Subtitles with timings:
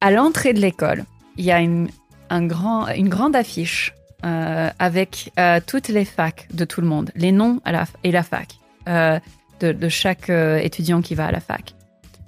[0.00, 1.04] À l'entrée de l'école,
[1.36, 1.88] il y a une,
[2.28, 7.10] un grand, une grande affiche euh, avec euh, toutes les facs de tout le monde,
[7.14, 9.18] les noms à la, et la fac euh,
[9.60, 11.74] de, de chaque étudiant qui va à la fac.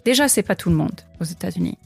[0.04, 1.76] Déjà, c'est pas tout le monde aux États-Unis,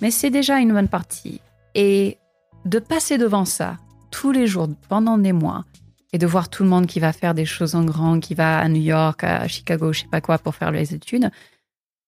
[0.00, 1.40] mais c'est déjà une bonne partie.
[1.74, 2.16] Et
[2.64, 3.76] de passer devant ça
[4.10, 5.66] tous les jours pendant des mois
[6.14, 8.58] et de voir tout le monde qui va faire des choses en grand, qui va
[8.58, 11.30] à New York, à Chicago, je sais pas quoi, pour faire les études,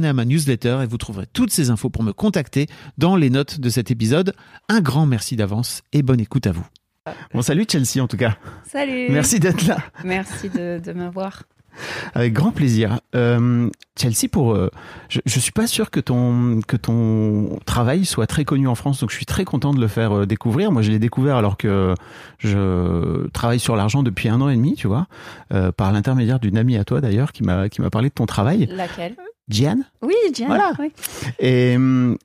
[0.00, 2.66] à ma newsletter et vous trouverez toutes ces infos pour me contacter
[2.96, 4.34] dans les notes de cet épisode.
[4.68, 6.66] Un grand merci d'avance et bonne écoute à vous.
[7.34, 8.36] Bon, salut Chelsea en tout cas.
[8.66, 9.78] Salut Merci d'être là.
[10.04, 11.42] Merci de, de m'avoir.
[12.14, 13.00] Avec grand plaisir.
[13.14, 14.70] Euh, Chelsea, pour, euh,
[15.08, 19.00] je, je suis pas sûr que ton que ton travail soit très connu en France,
[19.00, 20.70] donc je suis très content de le faire euh, découvrir.
[20.70, 21.94] Moi, je l'ai découvert alors que
[22.38, 25.06] je travaille sur l'argent depuis un an et demi, tu vois,
[25.54, 28.26] euh, par l'intermédiaire d'une amie à toi d'ailleurs qui m'a qui m'a parlé de ton
[28.26, 29.16] travail, Laquelle?
[29.48, 29.84] Diane.
[30.02, 30.48] Oui, Diane.
[30.48, 30.72] Voilà.
[30.78, 30.92] oui.
[31.38, 31.76] Et,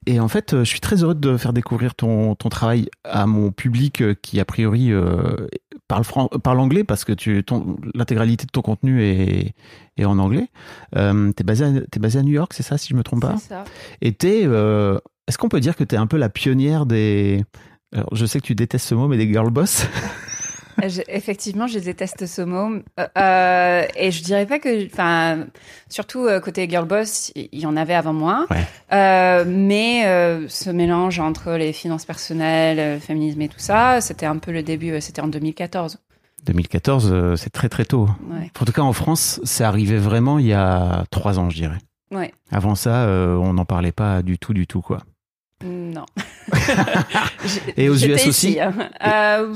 [0.05, 3.51] et en fait, je suis très heureux de faire découvrir ton, ton travail à mon
[3.51, 5.47] public euh, qui, a priori, euh,
[5.88, 6.03] parle,
[6.44, 9.53] parle anglais parce que tu, ton, l'intégralité de ton contenu est,
[9.97, 10.47] est en anglais.
[10.95, 11.33] Euh, à,
[11.91, 13.35] t'es basé à New York, c'est ça, si je me trompe pas?
[13.39, 13.63] C'est ça.
[14.01, 17.44] Et t'es, euh, est-ce qu'on peut dire que t'es un peu la pionnière des.
[17.94, 19.88] Alors, je sais que tu détestes ce mot, mais des girl boss?
[20.85, 22.81] Je- effectivement, je déteste ce mot.
[22.99, 25.47] Euh, euh, et je dirais pas que, enfin,
[25.89, 28.45] surtout euh, côté girl boss, il y en avait avant moi.
[28.51, 28.63] Ouais.
[28.93, 34.25] Euh, mais euh, ce mélange entre les finances personnelles, le féminisme et tout ça, c'était
[34.27, 34.99] un peu le début.
[35.01, 35.97] C'était en 2014.
[36.45, 38.07] 2014, euh, c'est très très tôt.
[38.29, 38.51] Ouais.
[38.61, 41.77] En tout cas, en France, c'est arrivé vraiment il y a trois ans, je dirais.
[42.11, 42.31] Ouais.
[42.51, 44.99] Avant ça, on n'en parlait pas du tout, du tout, quoi.
[45.65, 46.05] Non.
[47.77, 48.73] Et aux US ici, aussi hein.
[49.05, 49.55] Euh,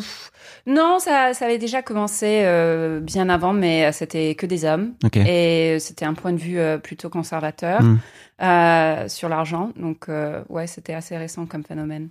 [0.68, 4.94] Non, ça, ça avait déjà commencé euh, bien avant, mais c'était que des hommes.
[5.16, 8.00] Et c'était un point de vue euh, plutôt conservateur Mm.
[8.44, 9.72] euh, sur l'argent.
[9.76, 10.08] Donc,
[10.50, 12.10] ouais, c'était assez récent comme phénomène.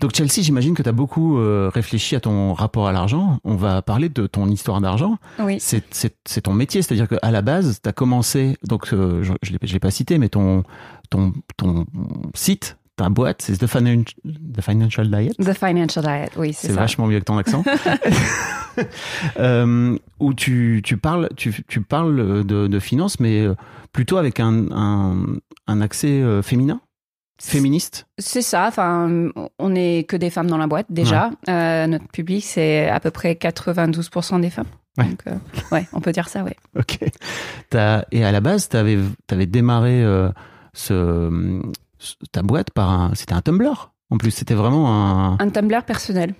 [0.00, 1.36] Donc Chelsea, j'imagine que tu as beaucoup
[1.74, 3.38] réfléchi à ton rapport à l'argent.
[3.44, 5.18] On va parler de ton histoire d'argent.
[5.38, 5.58] Oui.
[5.60, 9.90] C'est, ton métier, c'est-à-dire qu'à la base, tu as commencé, donc je ne l'ai pas
[9.90, 10.64] cité, mais ton,
[11.10, 11.84] ton, ton
[12.34, 15.32] site, ta boîte, c'est The, Finan- The Financial Diet?
[15.38, 16.80] The Financial Diet, oui, c'est C'est ça.
[16.80, 17.64] vachement mieux que ton accent.
[19.38, 23.54] euh, où tu, tu parles, tu, tu parles de, de finances, mais euh,
[23.92, 25.24] plutôt avec un, un,
[25.66, 26.80] un accès euh, féminin,
[27.40, 28.06] féministe?
[28.18, 28.66] C'est ça.
[28.68, 31.30] Enfin, on n'est que des femmes dans la boîte déjà.
[31.48, 34.66] Euh, notre public, c'est à peu près 92% des femmes.
[34.98, 35.04] Ouais.
[35.06, 35.34] Donc, euh,
[35.72, 36.56] ouais, on peut dire ça, ouais.
[36.78, 36.98] Ok.
[37.70, 38.98] T'as- et à la base, tu avais,
[39.46, 40.28] démarré euh,
[40.74, 41.62] ce,
[42.32, 43.14] ta boîte par un.
[43.14, 43.92] C'était un Tumblr.
[44.10, 45.38] En plus, c'était vraiment un.
[45.38, 46.34] Un Tumblr personnel.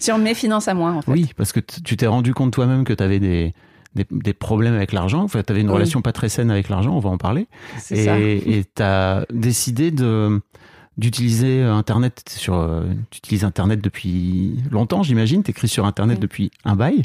[0.00, 1.10] Sur mes finances à moi, en fait.
[1.10, 3.52] Oui, parce que tu t'es rendu compte toi-même que tu avais des,
[3.94, 5.22] des, des problèmes avec l'argent.
[5.22, 5.74] Enfin, tu avais une Oui.
[5.74, 7.46] relation pas très saine avec l'argent, on va en parler.
[7.90, 10.40] Et tu as décidé de
[10.96, 12.82] d'utiliser Internet sur...
[13.10, 15.42] Tu utilises Internet depuis longtemps, j'imagine.
[15.42, 16.22] Tu écris sur Internet Oui.
[16.22, 17.02] depuis un bail.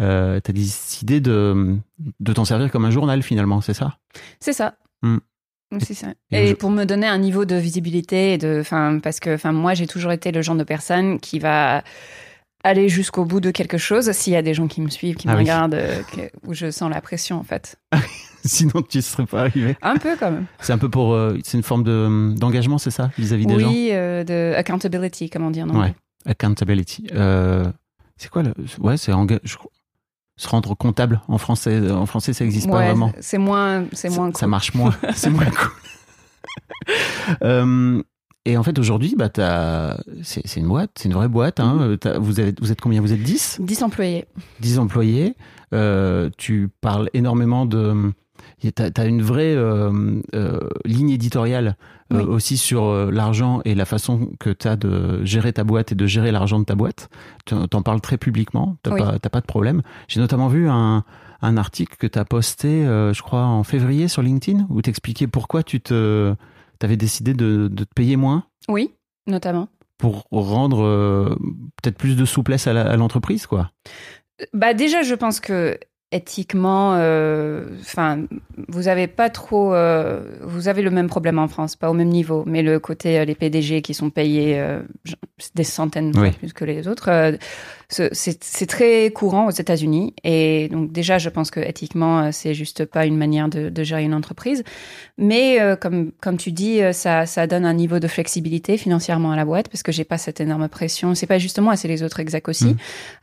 [0.00, 1.76] Euh, tu as décidé de,
[2.18, 3.96] de t'en servir comme un journal, finalement, c'est ça?
[4.40, 4.74] C'est ça.
[5.02, 5.18] Hmm.
[5.80, 6.08] C'est ça.
[6.30, 9.74] Et pour me donner un niveau de visibilité, et de, enfin, parce que, enfin, moi,
[9.74, 11.82] j'ai toujours été le genre de personne qui va
[12.64, 15.28] aller jusqu'au bout de quelque chose s'il y a des gens qui me suivent, qui
[15.28, 15.42] Ah me oui.
[15.42, 17.76] regardent, euh, que- où je sens la pression, en fait.
[18.44, 19.76] Sinon, tu ne serais pas arrivé.
[19.82, 20.46] Un peu quand même.
[20.60, 21.12] C'est un peu pour...
[21.12, 23.68] euh, c'est une forme de d'engagement, c'est ça Vis-à-vis des gens?
[23.68, 25.66] Oui, euh, de accountability, comment dire.
[25.66, 25.94] Non Ouais.
[26.24, 27.08] Accountability.
[28.16, 28.52] C'est quoi le...
[28.80, 29.12] Ouais, c'est
[30.38, 31.90] se rendre comptable en français.
[31.90, 33.12] En français, ça n'existe pas vraiment.
[33.20, 34.50] C'est moins, c'est moins ça, ça cool.
[34.50, 34.94] marche moins.
[35.14, 35.70] c'est moins cool.
[37.42, 38.02] Euh,
[38.44, 39.28] et en fait, aujourd'hui, bah,
[40.22, 41.60] c'est c'est une boîte, c'est une vraie boîte.
[41.60, 41.74] Hein.
[41.74, 41.98] Mhm.
[42.06, 43.02] Euh, Vous, êtes, vous êtes combien?
[43.02, 44.24] Vous êtes 10 10 employés.
[44.60, 45.34] 10 employés.
[45.74, 48.12] Euh, tu parles énormément de.
[48.60, 52.22] Tu as, une vraie euh, euh, ligne éditoriale euh, Oui.
[52.22, 55.94] aussi sur euh, l'argent et la façon que tu as de gérer ta boîte et
[55.94, 57.10] de gérer l'argent de ta boîte.
[57.44, 58.98] Tu en parles très publiquement, tu Oui.
[59.00, 59.82] pas, t'as pas de problème.
[60.08, 61.04] J'ai notamment vu un,
[61.42, 64.88] un article que tu as posté, euh, je crois, en février sur LinkedIn, où tu
[64.90, 66.34] expliquais pourquoi tu te,
[66.82, 68.94] avais décidé de, de te payer moins Oui,
[69.26, 69.68] notamment.
[69.98, 71.36] pour rendre euh,
[71.82, 73.70] peut-être plus de souplesse à l'entreprise, quoi.
[74.54, 75.78] Bah déjà, je pense que
[76.10, 78.20] éthiquement, euh, enfin,
[78.68, 82.08] vous avez pas trop, euh, vous avez le même problème en France, pas au même
[82.08, 84.80] niveau, mais le côté euh, les PDG qui sont payés euh,
[85.54, 86.30] des centaines de Oui.
[86.30, 87.10] fois plus que les autres,
[87.90, 92.86] ce- c'est très courant aux États-Unis et donc déjà, je pense que éthiquement, c'est juste
[92.86, 94.64] pas une manière de, de gérer une entreprise,
[95.18, 99.44] mais comme comme tu dis, ça ça donne un niveau de flexibilité financièrement à la
[99.44, 101.14] boîte parce que j'ai pas cette énorme pression.
[101.14, 102.66] C'est pas juste moi, c'est les autres execs aussi.
[102.68, 102.76] Mm.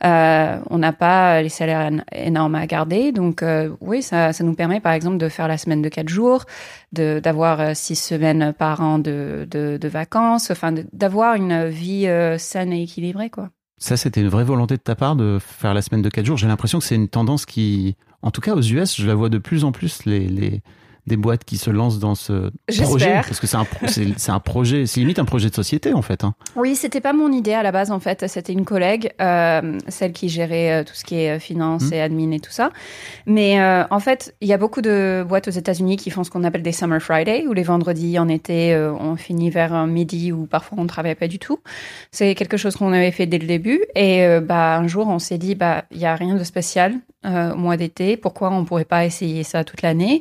[0.04, 2.75] Euh, on n'a pas les salaires éno- énormes à garder.
[2.84, 6.44] Donc, euh, oui, ça, nous permet, par exemple, de faire la semaine de quatre jours,
[6.92, 12.72] d'avoir euh, six semaines par an de, de, vacances, enfin, d'avoir une vie euh, saine
[12.72, 13.50] et équilibrée, quoi.
[13.78, 16.38] Ça, c'était une vraie volonté de ta part de faire la semaine de 4 jours.
[16.38, 19.28] J'ai l'impression que c'est une tendance qui, en tout cas aux US, je la vois
[19.28, 20.62] de plus en plus, les, les,
[21.06, 22.50] des boîtes qui se lancent dans ce
[22.82, 23.14] projet.
[23.22, 23.86] Parce que c'est un, pro-
[24.28, 26.24] un projet, c'est limite un projet de société, en fait.
[26.24, 26.34] hein.
[26.56, 28.24] Oui, c'était pas mon idée à la base, en fait.
[28.28, 31.92] C'était une collègue, euh, celle qui gérait euh, tout ce qui est euh, finance Mm.
[31.94, 32.70] et admin et tout ça.
[33.26, 36.30] Mais euh, en fait, il y a beaucoup de boîtes aux États-Unis qui font ce
[36.30, 40.32] qu'on appelle des Summer Friday, où les vendredis en été, euh, on finit vers midi
[40.32, 41.60] ou parfois on ne travaille pas du tout.
[42.10, 43.80] C'est quelque chose qu'on avait fait dès le début.
[43.94, 46.94] Et bah, un jour, on s'est dit, bah, il y a rien de spécial
[47.24, 48.16] au mois d'été.
[48.16, 50.20] Pourquoi on pourrait pas essayer ça toute l'année?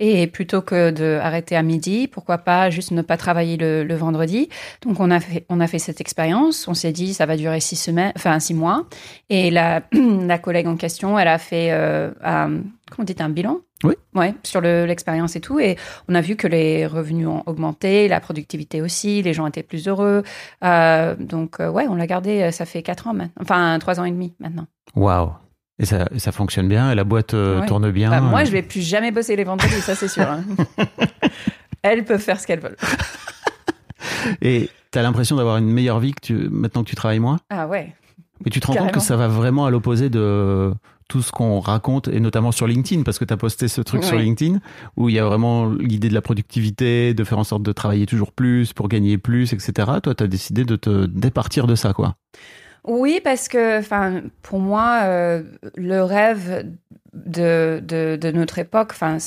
[0.00, 3.94] Et plutôt que de arrêter à midi, pourquoi pas juste ne pas travailler le, le
[3.94, 4.48] vendredi
[4.82, 6.66] Donc on a fait, on a fait cette expérience.
[6.68, 8.86] On s'est dit, ça va durer six semaines, enfin six mois.
[9.30, 12.48] Et la, la collègue en question, elle a fait euh, un,
[12.90, 13.58] comment on dit, un bilan?
[13.84, 13.94] Oui.
[14.14, 15.60] Ouais, sur le- l'expérience et tout.
[15.60, 15.76] Et
[16.08, 19.86] on a vu que les revenus ont augmenté, la productivité aussi, les gens étaient plus
[19.86, 20.22] heureux.
[20.64, 23.14] Euh, donc, euh, ouais, on l'a gardé, ça fait quatre ans.
[23.40, 24.66] Enfin, trois ans et demi maintenant.
[24.94, 25.32] Waouh.
[25.78, 27.66] Et ça, et ça fonctionne bien, et la boîte euh, Ouais.
[27.66, 28.08] tourne bien.
[28.10, 28.44] Bah, moi, euh.
[28.46, 30.22] je vais plus jamais bosser les vendredis, ça c'est sûr.
[30.24, 30.42] hein.
[31.82, 32.76] Elles peuvent faire ce qu'elles veulent.
[34.42, 37.38] Et t'as l'impression d'avoir une meilleure vie que tu, maintenant que tu travailles moins?
[37.50, 37.94] Ah ouais.
[38.44, 40.72] Mais tu te rends compte que ça va vraiment à l'opposé de
[41.08, 44.02] tout ce qu'on raconte, et notamment sur LinkedIn, parce que tu as posté ce truc
[44.02, 44.18] sur.
[44.18, 44.58] LinkedIn,
[44.96, 48.06] où il y a vraiment l'idée de la productivité, de faire en sorte de travailler
[48.06, 49.72] toujours plus pour gagner plus, etc.
[50.02, 52.16] Toi, tu as décidé de te départir de ça, quoi.
[52.86, 55.42] Oui, parce que, enfin, pour moi, euh,
[55.76, 56.64] le rêve
[57.12, 59.18] de, de, de notre époque, enfin,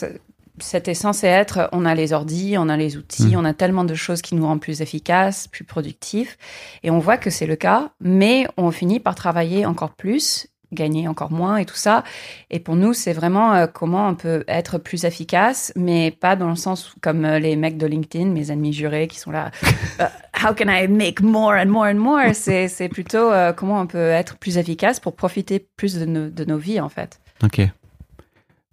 [0.59, 3.37] c'était censé être, on a les ordis, on a les outils, Mhm.
[3.37, 6.37] on a tellement de choses qui nous rendent plus efficaces, plus productifs,
[6.83, 11.07] et on voit que c'est le cas, mais on finit par travailler encore plus, gagner
[11.07, 12.03] encore moins et tout ça.
[12.49, 16.49] Et pour nous, c'est vraiment euh, comment on peut être plus efficace, mais pas dans
[16.49, 19.51] le sens comme euh, les mecs de LinkedIn, mes amis jurés qui sont là,
[19.99, 20.05] euh,
[20.43, 22.19] how can I make more and more and more?
[22.33, 26.29] C'est c'est plutôt euh, comment on peut être plus efficace pour profiter plus de nos,
[26.29, 27.19] de nos vies, en fait.
[27.43, 27.61] Ok.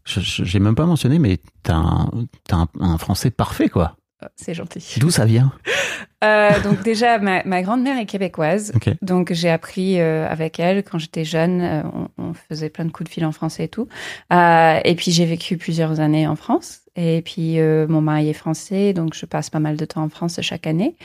[0.05, 2.11] Je- J'ai même pas mentionné, mais t'as un,
[2.45, 3.97] t'as un, un français parfait, quoi.
[4.37, 4.99] C'est gentil.
[4.99, 5.53] D'où ça vient?
[6.25, 8.73] Euh, donc déjà, ma, ma grand-mère est québécoise.
[9.03, 11.61] Donc j'ai appris euh, avec elle quand j'étais jeune.
[11.61, 11.83] euh,
[12.19, 13.89] on, on faisait plein de coups de fil en français et tout.
[14.31, 16.81] Et puis j'ai vécu plusieurs années en France.
[16.97, 20.41] Et puis mon mari est français, donc je passe pas mal de temps en France
[20.41, 20.97] chaque année.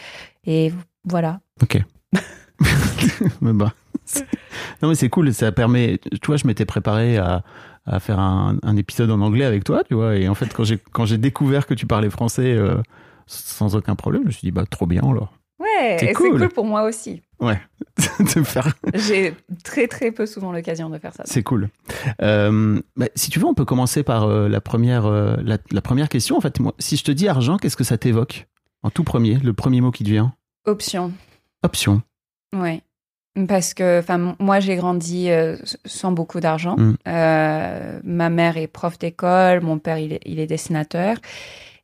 [0.46, 0.72] Et
[1.04, 1.42] voilà.
[1.62, 1.82] Ok.
[3.42, 3.74] mais bah.
[4.82, 6.00] Non, mais c'est cool, ça permet.
[6.00, 7.44] Tu vois, je m'étais préparé à,
[7.86, 10.64] à faire un, un épisode en anglais avec toi, tu vois, et en fait, quand
[10.64, 12.58] j'ai quand j'ai découvert que tu parlais français,
[13.28, 14.24] sans aucun problème.
[14.24, 15.34] Je me suis dit, bah, trop bien alors.
[15.60, 16.40] Ouais, C'est cool.
[16.40, 17.22] cool pour moi aussi.
[17.40, 17.60] Ouais,
[18.20, 18.76] de faire.
[18.96, 21.24] J'ai très très peu souvent l'occasion de faire ça.
[21.26, 21.70] C'est cool.
[22.22, 25.82] Euh, bah, si tu veux, on peut commencer par euh, la première, euh, la, la
[25.82, 26.36] première question.
[26.36, 28.48] En fait, moi, si je te dis argent, qu'est-ce que ça t'évoque?
[28.82, 30.34] En tout premier, le premier mot qui te vient
[30.66, 31.12] Option.
[31.64, 32.02] Option.
[32.56, 32.82] Ouais.
[33.48, 35.30] Parce que, enfin, moi, j'ai grandi
[35.86, 36.76] sans beaucoup d'argent.
[36.78, 36.96] Mm.
[37.06, 41.18] Ma mère est prof d'école, mon père, il est, il est dessinateur.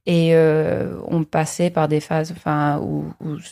[0.08, 3.06] Et euh, on passait par des phases, enfin, où,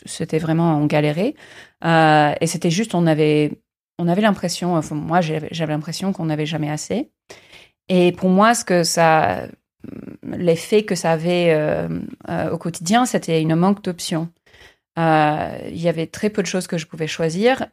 [0.06, 1.36] c'était vraiment on galérait.
[1.84, 3.60] Euh, et c'était juste, on avait,
[4.00, 7.12] on avait l'impression, moi, j'avais l'impression qu'on n'avait jamais assez.
[7.90, 9.48] Et pour moi, ce que ça,
[10.24, 11.90] l'effet que ça avait euh,
[12.50, 14.30] au quotidien, c'était une manque d'options.
[14.98, 17.68] Il y avait très peu de choses que je pouvais choisir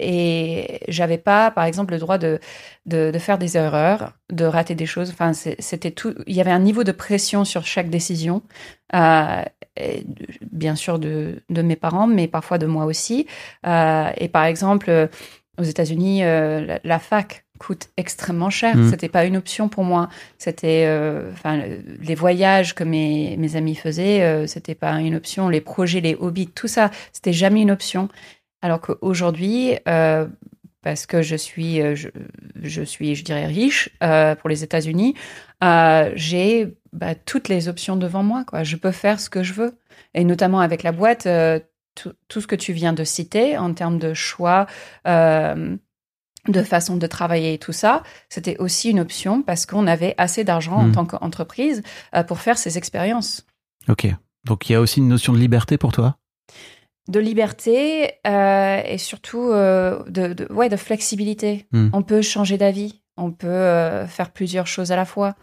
[0.00, 2.40] et j'avais pas, par exemple, le droit de,
[2.86, 5.10] de, de faire des erreurs, de rater des choses.
[5.10, 6.14] Enfin, c'était tout.
[6.26, 8.42] Il y avait un niveau de pression sur chaque décision,
[8.94, 9.42] euh,
[9.76, 10.04] et
[10.50, 13.26] bien sûr de, de mes parents, mais parfois de moi aussi.
[13.66, 15.08] Euh, et par exemple,
[15.58, 18.74] aux États-Unis, euh, la, la fac coûte extrêmement cher.
[18.74, 18.88] Mhm.
[18.88, 20.08] C'était pas une option pour moi.
[20.38, 20.88] C'était,
[21.32, 25.50] enfin, le- les voyages que mes, mes amis faisaient, c'était pas une option.
[25.50, 28.08] Les projets, les hobbies, tout ça, c'était jamais une option.
[28.62, 30.26] Alors qu'aujourd'hui, euh,
[30.82, 32.08] parce que je suis, euh, je,
[32.62, 35.14] je suis, je dirais, riche euh, pour les États-Unis,
[35.62, 38.44] euh, j'ai bah, toutes les options devant moi.
[38.44, 38.62] Quoi.
[38.64, 39.78] Je peux faire ce que je veux.
[40.14, 41.28] Et notamment avec la boîte,
[41.94, 44.66] tout, tout ce que tu viens de citer en termes de choix,
[46.48, 50.42] de façon de travailler et tout ça, c'était aussi une option parce qu'on avait assez
[50.42, 50.92] d'argent en Mhm.
[50.92, 51.82] tant qu'entreprise
[52.26, 53.46] pour faire ces expériences.
[53.88, 54.06] Ok.
[54.44, 56.16] Donc il y a aussi une notion de liberté pour toi?
[57.08, 61.66] De liberté euh, et surtout euh, de, de- ouais, de flexibilité.
[61.72, 61.88] Hmm.
[61.92, 65.34] On peut changer d'avis, on peut euh, faire plusieurs choses à la fois.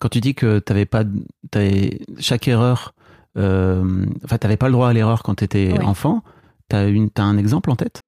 [0.00, 1.04] Quand tu dis que t'avais pas,
[1.50, 2.94] t'avais- chaque erreur,
[3.36, 5.84] euh, enfin, t'avais pas le droit à l'erreur quand t'étais Oui.
[5.84, 6.22] enfant.
[6.68, 8.00] T'as une, t'as un exemple en tête?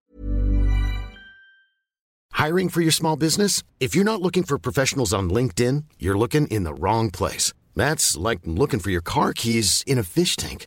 [2.36, 3.62] Hiring for your small business?
[3.80, 7.52] If you're not looking for professionals on LinkedIn, you're looking in the wrong place.
[7.76, 10.66] That's like looking for your car keys in a fish tank.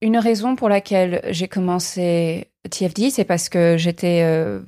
[0.00, 4.60] une raison pour laquelle j'ai commencé TFD, c'est parce que j'étais euh,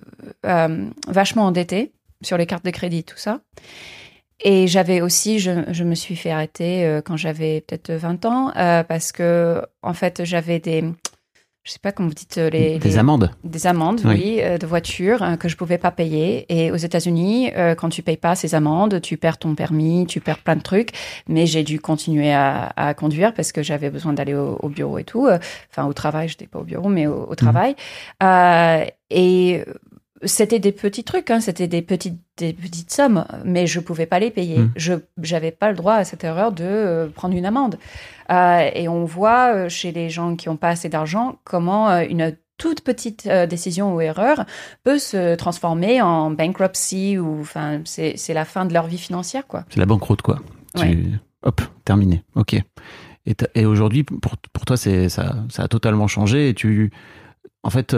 [0.46, 3.40] euh, vachement endettée sur les cartes de crédit, tout ça.
[4.42, 8.52] Et j'avais aussi, je, me suis fait arrêter euh, quand j'avais peut-être 20 ans,
[8.88, 10.82] parce que, en fait, j'avais des,
[11.62, 14.14] je sais pas comment vous dites, euh, les, Des les- amendes des amendes, Oui.
[14.14, 16.46] oui, euh, de voiture euh, que je pouvais pas payer.
[16.48, 20.20] Et aux États-Unis, euh, quand tu payes pas ces amendes, tu perds ton permis, tu
[20.20, 20.90] perds plein de trucs.
[21.28, 24.98] Mais j'ai dû continuer à, à conduire parce que j'avais besoin d'aller au, au bureau
[24.98, 25.28] et tout.
[25.70, 27.74] Enfin, au travail, j'étais pas au bureau, mais au, au travail.
[29.10, 29.64] Et
[30.24, 34.18] c'était des petits trucs, hein, c'était des petites, des petites sommes, mais je pouvais pas
[34.18, 34.58] les payer.
[34.58, 34.72] Mm.
[34.76, 37.78] Je j'avais pas le droit à cette erreur de euh, prendre une amende.
[38.30, 42.36] Euh, et on voit euh, chez les gens qui ont pas assez d'argent comment une
[42.58, 44.44] toute petite décision ou erreur
[44.84, 49.64] peut se transformer en bankruptcy ou enfin c'est la fin de leur vie financière quoi.
[49.70, 50.40] C'est la banqueroute, quoi.
[50.76, 51.12] Tu-.
[51.42, 52.22] Hop, terminé.
[52.34, 52.52] Ok.
[53.24, 56.50] Et, et aujourd'hui, pour, pour toi, c'est ça, ça a totalement changé.
[56.50, 56.90] Et tu,
[57.62, 57.96] en fait,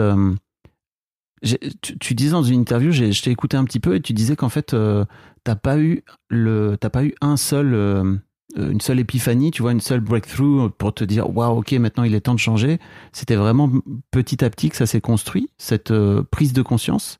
[1.99, 4.49] tu, disais dans une interview, je t'ai écouté un petit peu, et tu disais qu'en
[4.49, 5.05] fait, euh,
[5.43, 8.17] t'as pas eu le, t'as pas eu un seul, euh,
[8.55, 12.15] une seule épiphanie, tu vois, une seule breakthrough pour te dire, waouh, ok, maintenant il
[12.15, 12.79] est temps de changer.
[13.11, 13.69] C'était vraiment
[14.11, 17.17] petit à petit que ça s'est construit, cette euh, prise de conscience.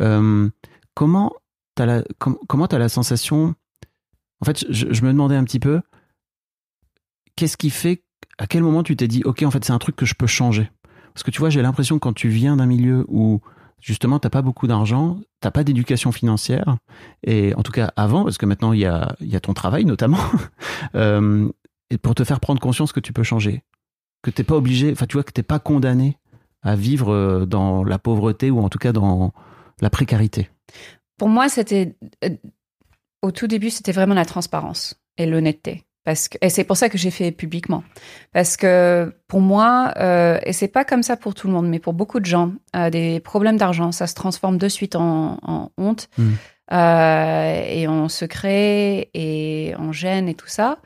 [0.00, 0.48] Euh,
[0.94, 1.32] comment
[1.74, 3.54] t'as la, com- comment t'as la sensation
[4.40, 5.82] en fait, je me demandais un petit peu,
[7.36, 8.02] qu'est-ce qui fait,
[8.38, 10.26] à quel moment tu t'es dit, ok, en fait, c'est un truc que je peux
[10.26, 10.68] changer?
[11.14, 13.40] Parce que tu vois, j'ai l'impression que quand tu viens d'un milieu où
[13.80, 16.76] justement t'as pas beaucoup d'argent, t'as pas d'éducation financière,
[17.24, 20.18] et en tout cas avant, parce que maintenant il y a, ton travail notamment,
[20.94, 21.48] euh,
[21.90, 23.62] et pour te faire prendre conscience que tu peux changer,
[24.22, 26.16] que t'es pas obligé, enfin tu vois, que t'es pas condamné
[26.62, 29.32] à vivre euh, dans la pauvreté ou en tout cas dans
[29.80, 30.48] la précarité.
[31.18, 32.30] Pour moi, c'était euh,
[33.20, 35.84] au tout début, c'était vraiment la transparence et l'honnêteté.
[36.04, 37.84] Parce que, et c'est pour ça que j'ai fait publiquement.
[38.32, 41.78] Parce que pour moi, euh, et c'est pas comme ça pour tout le monde, mais
[41.78, 45.70] pour beaucoup de gens, euh, des problèmes d'argent, ça se transforme de suite en, en
[45.78, 46.32] honte Mm.
[46.72, 50.78] euh, et en secret et en gêne et tout ça.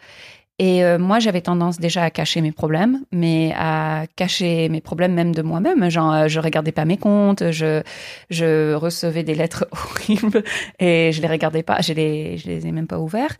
[0.58, 5.12] Et euh, moi, j'avais tendance déjà à cacher mes problèmes, mais à cacher mes problèmes
[5.12, 5.90] même de moi-même.
[5.90, 7.82] Genre, euh, je regardais pas mes comptes, je,
[8.30, 10.42] je recevais des lettres horribles
[10.78, 13.36] et je les regardais pas, je les, je les ai même pas ouverts.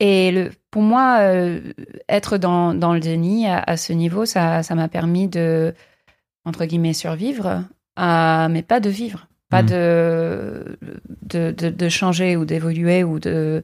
[0.00, 1.60] Et le, pour moi, euh,
[2.08, 5.74] être dans, dans le déni à, à ce niveau, ça, ça m'a permis de,
[6.44, 7.64] entre guillemets, survivre,
[7.96, 10.78] mais pas de vivre, pas de,
[11.22, 13.62] de, de, de changer ou d'évoluer ou de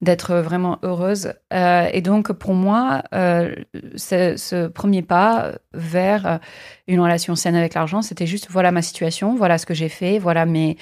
[0.00, 1.32] d'être vraiment heureuse.
[1.52, 3.54] Euh, et donc, pour moi, euh,
[3.96, 6.40] ce, premier pas vers
[6.86, 10.18] une relation saine avec l'argent, c'était juste voilà ma situation, voilà ce que j'ai fait,
[10.18, 10.76] voilà mes,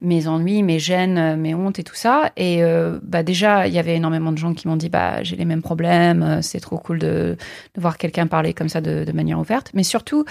[0.00, 2.30] mes ennuis, mes gênes, mes hontes et tout ça.
[2.36, 5.36] Et euh, bah déjà, il y avait énormément de gens qui m'ont dit bah j'ai
[5.36, 7.36] les mêmes problèmes, c'est trop cool de,
[7.76, 9.70] voir quelqu'un parler comme ça de, manière ouverte.
[9.74, 10.24] Mais surtout,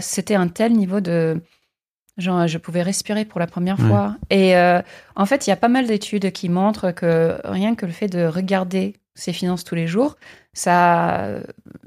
[0.00, 1.40] c'était un tel niveau de
[2.22, 3.86] genre je pouvais respirer pour la première Ouais.
[3.88, 4.16] fois.
[4.30, 4.80] Et euh,
[5.16, 8.08] en fait, il y a pas mal d'études qui montrent que rien que le fait
[8.08, 10.16] de regarder ses finances tous les jours,
[10.54, 11.42] ça euh,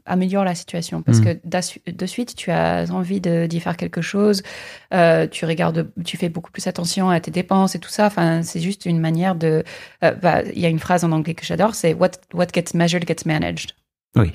[0.05, 1.23] améliore la situation parce Mm.
[1.25, 4.43] que de suite tu as envie d'y faire quelque chose,
[4.93, 8.05] euh, tu regardes, tu fais beaucoup plus attention à tes dépenses et tout ça.
[8.05, 9.63] Enfin, c'est juste une manière de.
[10.03, 12.75] euh, bah, Il y a une phrase en anglais que j'adore, c'est what what gets
[12.75, 13.71] measured gets managed.
[14.15, 14.33] Oui.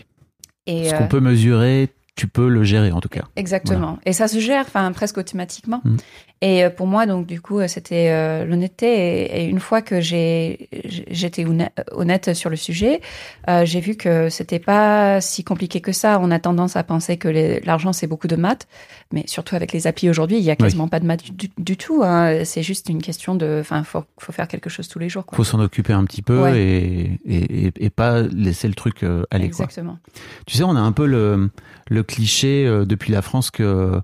[0.66, 1.88] Et Ce qu'on peut mesurer,
[2.20, 3.24] tu peux le gérer en tout cas.
[3.36, 3.98] Exactement.
[4.04, 5.80] Et ça se gère, enfin presque automatiquement.
[5.84, 5.96] Mm.
[6.42, 8.86] Et euh, pour moi, donc du coup, euh, c'était euh, l'honnêteté.
[8.86, 10.68] Et, et une fois que j'ai
[11.10, 13.02] j'étais honn- honnête sur le sujet,
[13.50, 16.18] euh, j'ai vu que c'était pas si compliqué que ça.
[16.22, 18.66] On a tendance à penser que l'argent c'est beaucoup de maths,
[19.12, 21.76] mais surtout avec les applis aujourd'hui, il y a quasiment pas de maths du, du
[21.76, 22.02] tout.
[22.02, 22.42] hein.
[22.46, 25.26] C'est juste une question de, enfin, faut faut faire quelque chose tous les jours.
[25.26, 25.36] Quoi.
[25.36, 26.58] faut s'en occuper un petit peu Ouais.
[26.58, 29.50] et, et, et- pas laisser le truc euh, aller.
[29.50, 29.66] Quoi.
[29.66, 29.98] Exactement.
[30.46, 31.50] Tu sais, on a un peu le,
[31.90, 34.00] le cliché euh, depuis la France que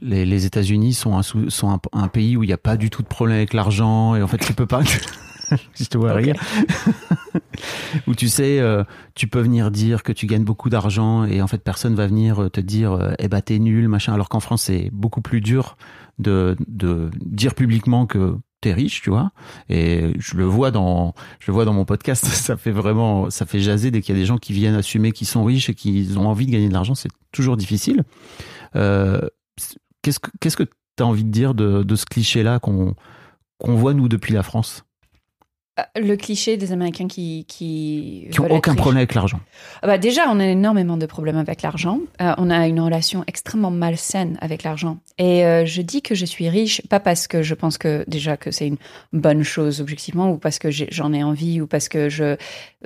[0.00, 2.90] les, les États-Unis sont, un, sont un, un pays où il n'y a pas du
[2.90, 4.82] tout de problème avec l'argent et en fait tu peux pas.
[5.74, 6.34] Je te vois rire.
[8.06, 8.82] où tu sais, euh,
[9.14, 12.42] tu peux venir dire que tu gagnes beaucoup d'argent et en fait personne va venir
[12.42, 14.12] euh, te dire euh, eh ben t'es nul machin.
[14.12, 15.76] Alors qu'en France c'est beaucoup plus dur
[16.18, 19.30] de, de dire publiquement que t'es riche, tu vois.
[19.68, 22.24] Et je le vois dans, je le vois dans mon podcast.
[22.26, 25.12] Ça fait vraiment, ça fait jaser dès qu'il y a des gens qui viennent assumer
[25.12, 26.94] qu'ils sont riches et qu'ils ont envie de gagner de l'argent.
[26.94, 28.02] C'est toujours difficile.
[28.74, 29.20] Euh,
[30.06, 32.94] qu'est-ce que, que t'as envie de dire de, ce cliché-là qu'on,
[33.60, 34.84] voit nous depuis la France,
[35.94, 39.40] Le cliché des Américains qui qui, qui ont aucun problème avec l'argent.
[39.82, 42.00] Ah bah déjà, on a énormément de problèmes avec l'argent.
[42.22, 44.98] Euh, on a une relation extrêmement malsaine avec l'argent.
[45.18, 48.38] Et euh, je dis que je suis riche, pas parce que je pense que déjà
[48.38, 48.78] que c'est une
[49.12, 52.36] bonne chose objectivement, ou parce que j'en ai envie, ou parce que je, euh,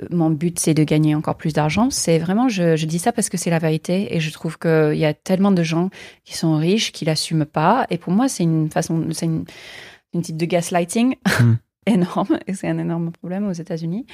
[0.09, 1.89] mon but c'est de gagner encore plus d'argent.
[1.91, 4.15] C'est vraiment, je, je dis ça parce que c'est la vérité.
[4.15, 5.89] Et je trouve qu'il y a tellement de gens
[6.25, 7.87] qui sont riches, qui l'assument pas.
[7.89, 9.45] Et pour moi, c'est une façon, c'est une,
[10.13, 11.53] une type de gaslighting Mm.
[11.87, 12.37] énorme.
[12.47, 14.05] Et c'est un énorme problème aux États-Unis.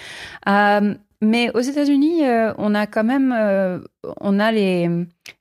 [0.47, 3.79] Euh, mais aux États-Unis, euh, on a quand même, euh,
[4.21, 4.87] on a les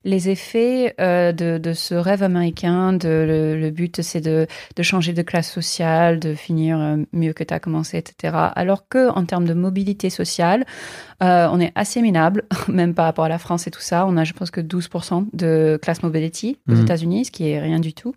[0.04, 2.94] les effets de, de ce rêve américain.
[2.94, 7.44] De le, le but, c'est de de changer de classe sociale, de finir mieux que
[7.44, 8.34] tu as commencé, etc.
[8.56, 10.64] Alors que en termes de mobilité sociale,
[11.20, 14.06] on est assez minable, même par rapport à la France et tout ça.
[14.06, 16.82] On a, je pense que 12% de class mobility aux Mhm.
[16.82, 18.14] États-Unis, ce qui est rien du tout.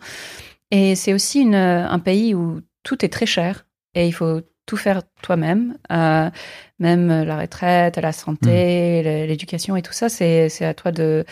[0.71, 3.65] Et c'est aussi une, un pays où tout est très cher
[3.95, 6.29] et il faut tout faire toi-même, euh,
[6.77, 11.25] même la retraite, la santé, l'é- l'éducation et tout ça, c'est à toi de,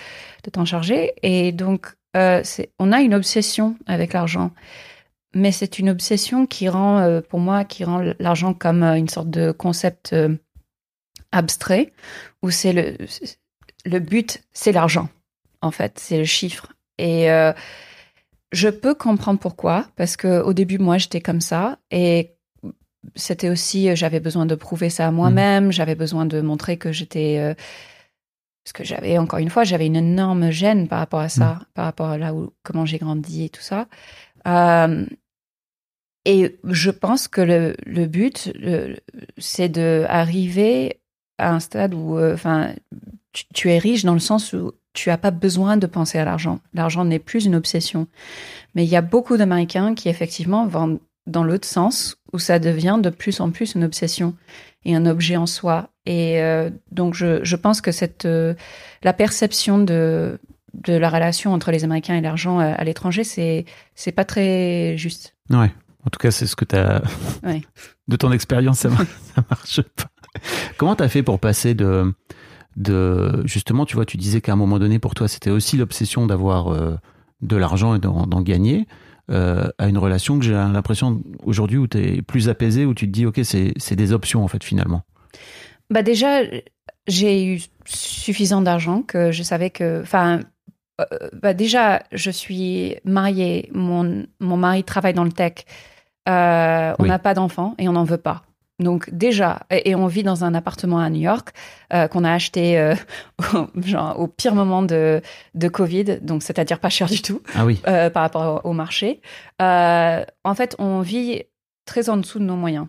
[0.43, 1.13] de t'en charger.
[1.22, 2.41] Et donc, euh,
[2.80, 4.52] on a une obsession avec l'argent,
[5.36, 9.30] mais c'est une obsession qui rend, euh, pour moi, qui rend l'argent comme une sorte
[9.30, 10.15] de concept
[11.32, 11.93] abstrait,
[12.41, 12.98] où c'est le,
[13.86, 15.10] le but, c'est l'argent,
[15.62, 16.74] en fait, c'est le chiffre.
[16.98, 17.28] Et
[18.52, 22.34] je peux comprendre pourquoi, parce que au début, moi, j'étais comme ça, et
[23.15, 26.91] c'était aussi, euh, j'avais besoin de prouver ça à moi-même, j'avais besoin de montrer que
[26.91, 27.53] j'étais, euh,
[28.63, 31.86] parce que j'avais encore une fois, j'avais une énorme gêne par rapport à ça, par
[31.86, 33.88] rapport à là où comment j'ai grandi et tout ça.
[34.47, 35.05] Euh,
[36.25, 38.51] et je pense que le, le but,
[39.38, 40.99] c'est de arriver
[41.38, 42.73] à un stade où, euh, enfin,
[43.31, 46.25] tu, tu es riche dans le sens où tu n'as pas besoin de penser à
[46.25, 46.60] l'argent.
[46.73, 48.07] L'argent n'est plus une obsession.
[48.75, 52.97] Mais il y a beaucoup d'Américains qui effectivement vont dans l'autre sens, où ça devient
[53.01, 54.35] de plus en plus une obsession
[54.85, 55.89] et un objet en soi.
[56.05, 58.53] Et euh, donc je, je pense que cette euh,
[59.03, 60.39] la perception de
[60.73, 64.95] de la relation entre les Américains et l'argent à, à l'étranger, c'est c'est pas très
[64.97, 65.35] juste.
[65.49, 65.71] Ouais.
[66.05, 67.01] En tout cas, c'est ce que tu as.
[67.43, 67.61] Ouais.
[68.07, 69.01] De ton expérience, ça, mar-
[69.35, 70.05] ça marche pas.
[70.77, 72.13] Comment tu as fait pour passer de,
[72.77, 73.41] de.
[73.45, 76.69] Justement, tu vois, tu disais qu'à un moment donné, pour toi, c'était aussi l'obsession d'avoir
[76.71, 76.95] euh,
[77.41, 78.87] de l'argent et d'en d'en gagner,
[79.29, 83.07] euh, à une relation que j'ai l'impression aujourd'hui où tu es plus apaisé, où tu
[83.07, 85.03] te dis, OK, c'est des options, en fait, finalement.
[85.89, 86.41] Bah déjà,
[87.07, 90.41] j'ai eu suffisant d'argent que je savais que, enfin,
[90.99, 95.65] euh, bah déjà, je suis mariée, mon, mon mari travaille dans le tech,
[96.27, 98.43] euh, on n'a pas d'enfants et on n'en veut pas.
[98.79, 101.49] Donc déjà, et, on vit dans un appartement à New York
[101.93, 102.93] euh, qu'on a acheté euh,
[103.53, 105.21] au, genre, au pire moment de,
[105.55, 107.81] de Covid, donc c'est-à-dire pas cher du tout Ah oui.
[107.87, 109.21] euh, par rapport au, au marché.
[109.59, 111.43] En fait, on vit
[111.85, 112.87] très en dessous de nos moyens.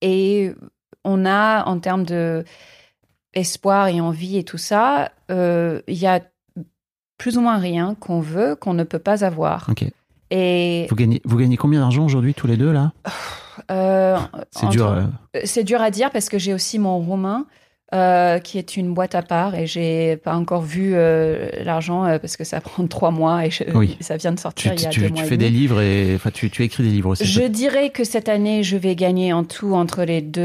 [0.00, 0.52] Et
[1.04, 2.44] on a, en termes de
[3.34, 6.20] espoir et envie et tout ça, il y a
[7.16, 9.70] plus ou moins rien qu'on veut, qu'on ne peut pas avoir.
[10.32, 12.92] Et Vous gagnez, vous gagnez combien d'argent aujourd'hui tous les deux là?
[14.54, 14.88] C'est dur.
[14.90, 17.46] euh, C'est dur à dire parce que j'ai aussi mon Romain.
[17.94, 22.18] euh, qui est une boîte à part et j'ai pas encore vu euh, l'argent euh,
[22.18, 23.98] parce que ça prend trois mois et je- Oui.
[24.00, 25.82] ça vient de Tu, sortir il y a tu- deux tu mois fais des livres
[25.82, 27.26] et enfin tu, tu écris des livres aussi.
[27.26, 30.40] Je dirais que cette année, je vais gagner en tout entre les deux,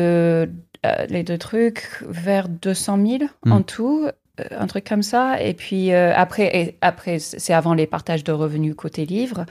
[0.86, 3.52] euh, les deux trucs vers 200 000 Hmm.
[3.54, 4.08] en tout,
[4.42, 5.42] euh, un truc comme ça.
[5.42, 9.46] Et puis euh, après, et après c'est avant les partages de revenus côté livre.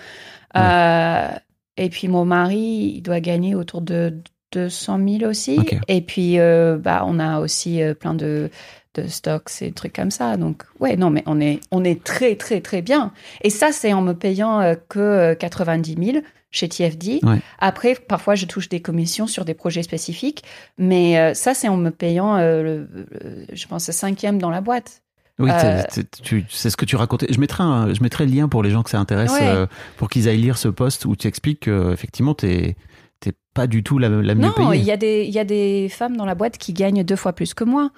[0.55, 1.29] Euh,
[1.79, 4.19] et puis mon mari, il doit gagner autour de
[4.57, 5.59] 200 000 aussi.
[5.89, 8.51] Et puis euh, bah, on a aussi euh, plein de
[8.95, 10.39] de stocks et trucs comme ça.
[10.39, 13.13] Donc, ouais, non, mais on est, on est très, très, très bien.
[13.43, 17.21] Et ça, c'est en me payant euh, que euh, 90 000 chez TFD.
[17.23, 17.41] Ouais.
[17.59, 20.45] Après, parfois, je touche des commissions sur des projets spécifiques,
[20.79, 24.49] mais euh, ça, c'est en me payant, euh, le- le- je pense, le cinquième dans
[24.49, 25.03] la boîte.
[25.39, 27.27] Oui, Euh, c'est- tu- ce que tu racontais.
[27.31, 29.67] Je mettrai, un- je mettrai le lien pour les gens que ça intéresse, Ouais.
[29.99, 32.77] pour qu'ils aillent lire ce post où tu expliques que effectivement t'es
[33.31, 34.81] t'es pas du tout la, la mieux Non, payée.
[34.81, 37.17] il y, a des- il y a des femmes dans la boîte qui gagnent deux
[37.17, 37.91] fois plus que moi.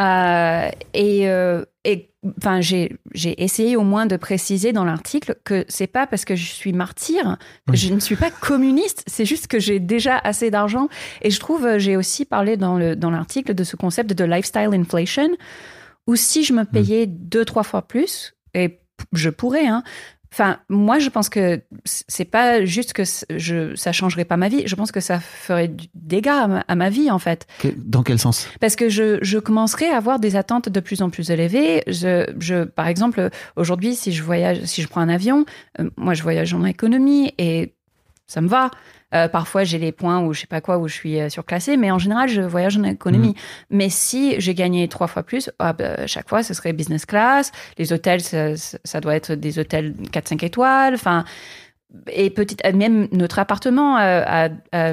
[0.00, 5.86] Euh, et euh, et, enfin, j'ai essayé au moins de préciser dans l'article que c'est
[5.86, 7.36] pas parce que je suis martyr
[7.68, 7.76] Oui.
[7.76, 10.88] je ne suis pas communiste, c'est juste que j'ai déjà assez d'argent.
[11.22, 14.68] Et je trouve, j'ai aussi parlé dans le dans l'article de ce concept de lifestyle
[14.74, 15.30] inflation,
[16.06, 16.66] où si je me Hmm.
[16.66, 18.80] payais deux trois fois plus, et
[19.12, 19.82] je pourrais, hein.
[20.32, 24.64] Enfin, moi, je pense que c'est pas juste que je, ça changerait pas ma vie.
[24.66, 27.46] Je pense que ça ferait du dégât à ma, à ma vie, en fait.
[27.60, 28.48] Que- Dans quel sens?
[28.60, 31.82] Parce que je, je commencerai à avoir des attentes de plus en plus élevées.
[31.86, 35.46] Je, je, par exemple, aujourd'hui, si je voyage, si je prends un avion,
[35.80, 37.74] euh, moi, je voyage en économie et
[38.26, 38.70] ça me va.
[39.14, 41.76] Euh, parfois, j'ai des points où je sais pas quoi, où je suis euh, surclassée,
[41.76, 43.34] mais en général, je voyage en économie.
[43.70, 47.52] Mais si j'ai gagné trois fois plus, ah, bah, chaque fois, ce serait business class.
[47.78, 50.94] Les hôtels, ça, doit être des hôtels 4-5 étoiles.
[50.94, 51.24] Enfin,
[52.08, 54.92] et petite, même notre appartement euh, à, à,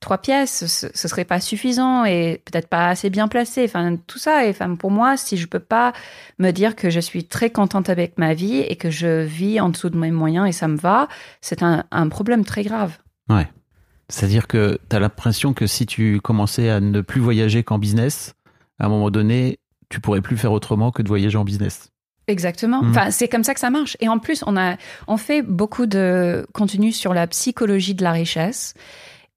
[0.00, 3.64] trois pièces, ce, ce serait pas suffisant et peut-être pas assez bien placé.
[3.64, 4.46] Enfin, tout ça.
[4.46, 5.92] Et enfin, pour moi, si je peux pas
[6.38, 9.68] me dire que je suis très contente avec ma vie et que je vis en
[9.68, 11.08] dessous de mes moyens et ça me va,
[11.40, 12.96] c'est un, un problème très grave.
[14.10, 18.34] C'est-à-dire que tu as l'impression que si tu commençais à ne plus voyager qu'en business,
[18.78, 19.58] à un moment donné,
[19.90, 21.90] tu pourrais plus faire autrement que de voyager en business.
[22.26, 22.82] Exactement.
[22.82, 22.90] Mm.
[22.90, 23.96] Enfin, c'est comme ça que ça marche.
[24.00, 28.12] Et en plus, on a, on fait beaucoup de contenu sur la psychologie de la
[28.12, 28.74] richesse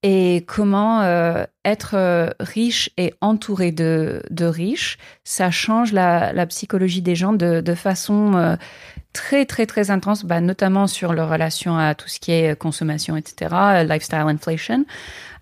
[0.03, 6.45] et comment euh, être euh, riche et entouré de, de riches, ça change la, la
[6.47, 8.55] psychologie des gens de, de façon euh,
[9.13, 13.17] très, très, très intense, bah, notamment sur leur relation à tout ce qui est consommation,
[13.17, 14.85] etc., euh, lifestyle inflation,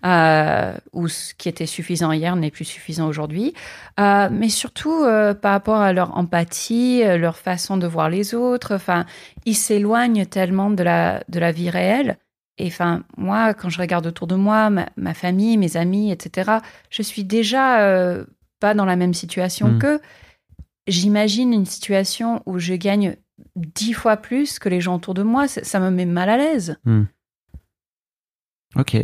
[0.04, 3.54] euh, où ce qui était suffisant hier n'est plus suffisant aujourd'hui.
[3.98, 8.74] Euh, mais surtout euh, par rapport à leur empathie, leur façon de voir les autres.
[8.74, 9.04] Enfin,
[9.44, 12.18] ils s'éloignent tellement de la, de la vie réelle.
[12.58, 16.58] Et enfin, moi, quand je regarde autour de moi, ma, ma famille, mes amis, etc.,
[16.90, 18.24] je suis déjà
[18.60, 19.78] pas dans la même situation Mm.
[19.78, 20.00] qu'eux.
[20.86, 23.16] J'imagine une situation où je gagne
[23.56, 25.48] dix fois plus que les gens autour de moi.
[25.48, 26.78] Ça ça me met mal à l'aise.
[28.76, 28.96] Ok.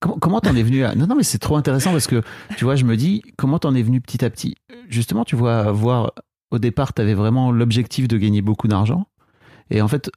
[0.00, 0.94] Comment t'en es venu à...
[0.94, 2.22] Non, non, mais c'est trop intéressant parce que,
[2.56, 4.54] tu vois, je me dis, comment t'en es venu petit à petit?
[4.88, 6.12] Justement, tu vois, voir,
[6.52, 9.08] au départ, t'avais vraiment l'objectif de gagner beaucoup d'argent.
[9.70, 10.08] Et en fait,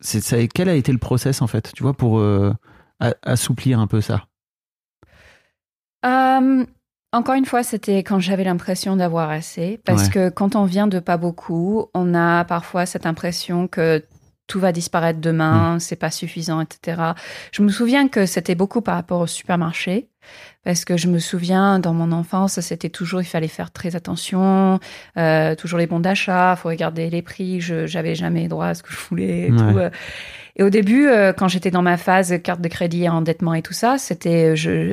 [0.00, 2.52] c'est ça, quel a été le process, en fait, tu vois, pour euh,
[3.22, 4.26] assouplir un peu ça?
[6.04, 6.66] Euh,
[7.12, 9.80] encore une fois, c'était quand j'avais l'impression d'avoir assez.
[9.84, 10.10] Parce Ouais.
[10.10, 14.04] que quand on vient de pas beaucoup, on a parfois cette impression que
[14.46, 15.80] tout va disparaître demain, Mm.
[15.80, 17.02] c'est pas suffisant, etc.
[17.52, 20.08] Je me souviens que c'était beaucoup par rapport au supermarché.
[20.64, 24.78] Parce que je me souviens, dans mon enfance, c'était toujours, il fallait faire très attention,
[25.16, 28.82] euh, toujours les bons d'achat, faut regarder les prix, je j'avais jamais droit à ce
[28.82, 29.56] que je voulais et Ouais.
[29.90, 29.96] tout.
[30.58, 33.72] Et au début, euh, quand j'étais dans ma phase carte de crédit, endettement et tout
[33.72, 34.92] ça, c'était, euh, je,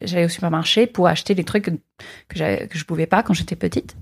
[0.00, 1.70] j'allais au supermarché pour acheter des trucs que,
[2.28, 3.94] que, que je pouvais pas quand j'étais petite.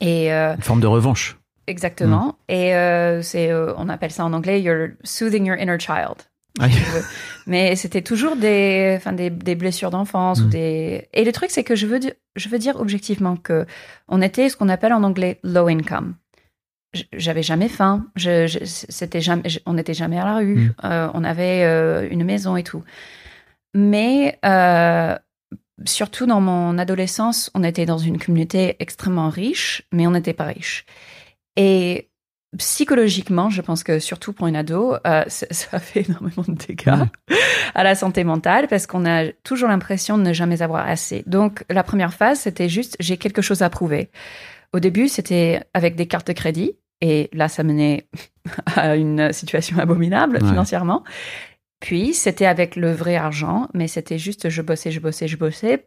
[0.00, 1.38] Et euh, Une forme de revanche.
[1.66, 2.36] exactement.
[2.48, 6.16] Et euh, c'est, on appelle ça en anglais, you're soothing your inner child.
[6.60, 6.66] Ah.
[7.46, 10.50] Mais c'était toujours des, enfin, des, des blessures d'enfance ou Mm.
[10.50, 11.08] des.
[11.14, 13.64] Et le truc, c'est que je veux, dire, je veux dire objectivement que
[14.08, 16.14] on était ce qu'on appelle en anglais low income.
[17.12, 18.06] J'avais jamais faim.
[18.16, 20.56] Je, je- c'était jamais, je- on n'était jamais à la rue.
[20.56, 20.74] Mm.
[20.84, 22.82] Euh, on avait euh, une maison et tout.
[23.74, 25.16] Mais euh,
[25.86, 30.44] surtout dans mon adolescence, on était dans une communauté extrêmement riche, mais on n'était pas
[30.44, 30.84] riche.
[31.56, 32.10] Et
[32.58, 36.92] psychologiquement, je pense que surtout pour une ado, euh, ça, ça fait énormément de dégâts
[37.74, 41.22] à la santé mentale parce qu'on a toujours l'impression de ne jamais avoir assez.
[41.26, 44.10] Donc la première phase, c'était juste j'ai quelque chose à prouver.
[44.74, 46.72] Au début, c'était avec des cartes de crédit.
[47.02, 48.06] Et là, ça menait
[48.76, 50.48] à une situation abominable Ouais.
[50.48, 51.04] financièrement.
[51.80, 55.86] Puis, c'était avec le vrai argent, mais c'était juste je bossais, je bossais, je bossais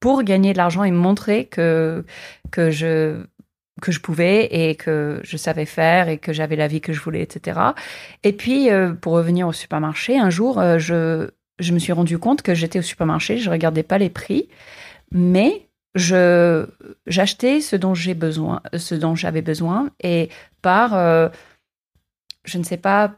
[0.00, 2.04] pour gagner de l'argent et montrer que,
[2.50, 3.24] que, je,
[3.80, 7.00] que je pouvais et que je savais faire et que j'avais la vie que je
[7.00, 7.58] voulais, etc.
[8.22, 12.18] Et puis, euh, pour revenir au supermarché, un jour, euh, je, je me suis rendu
[12.18, 14.48] compte que j'étais au supermarché, je regardais pas les prix,
[15.10, 16.66] mais je
[17.06, 20.30] j'achetais ce dont j'ai besoin, ce dont j'avais besoin, et
[20.62, 21.28] par, euh,
[22.44, 23.16] je ne sais pas,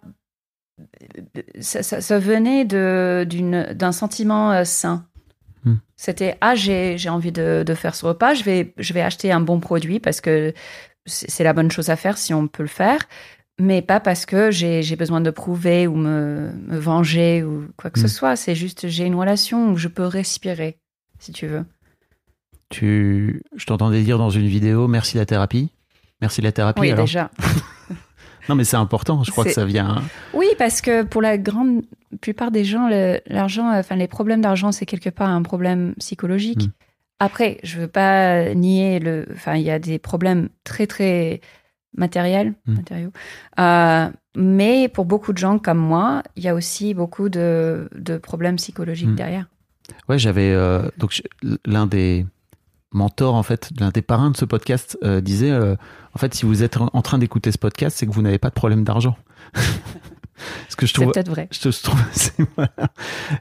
[1.61, 5.07] ça, ça- ça venait de d'une d'un sentiment euh, sain.
[5.65, 5.77] Hmm.
[5.97, 9.33] C'était ah j'ai j'ai envie de, de faire ce repas, je vais je vais acheter
[9.33, 10.53] un bon produit parce que
[11.07, 13.01] c'est la bonne chose à faire si on peut le faire,
[13.61, 17.91] mais pas parce que j'ai j'ai besoin de prouver ou me, me venger ou quoi
[17.91, 18.03] que Hmm.
[18.03, 18.37] ce soit.
[18.37, 20.79] C'est juste j'ai une relation où je peux respirer,
[21.19, 21.65] si tu veux.
[22.75, 25.71] Tu, je t'entendais dire dans une vidéo, merci la thérapie.
[26.21, 26.81] Merci la thérapie.
[26.81, 27.05] Oui, alors.
[27.05, 27.31] déjà.
[28.49, 29.23] Non, mais c'est important.
[29.25, 30.03] Je crois que ça vient.
[30.35, 31.81] Oui, parce que pour la grande
[32.21, 32.91] plupart des gens,
[33.27, 36.67] l'argent, enfin les problèmes d'argent, c'est quelque part un problème psychologique.
[36.67, 36.73] Mm.
[37.21, 41.41] Après, je veux pas nier le, enfin il y a des problèmes très très
[41.97, 42.75] matériels, Mm.
[42.75, 43.13] matériaux.
[43.61, 48.19] Euh, mais pour beaucoup de gens comme moi, il y a aussi beaucoup de, de
[48.19, 49.15] problèmes psychologiques Mm.
[49.17, 49.47] derrière.
[50.11, 51.23] Ouais, j'avais euh, donc
[51.65, 52.27] l'un des
[52.95, 55.77] mentors en fait, l'un des parrains de ce podcast euh, disait euh,
[56.15, 58.49] en fait si vous êtes en train d'écouter ce podcast, c'est que vous n'avez pas
[58.49, 59.17] de problème d'argent.
[60.69, 61.49] Ce que je C'est trouve peut-être vrai.
[61.53, 62.01] je je trouve
[62.57, 62.73] voilà.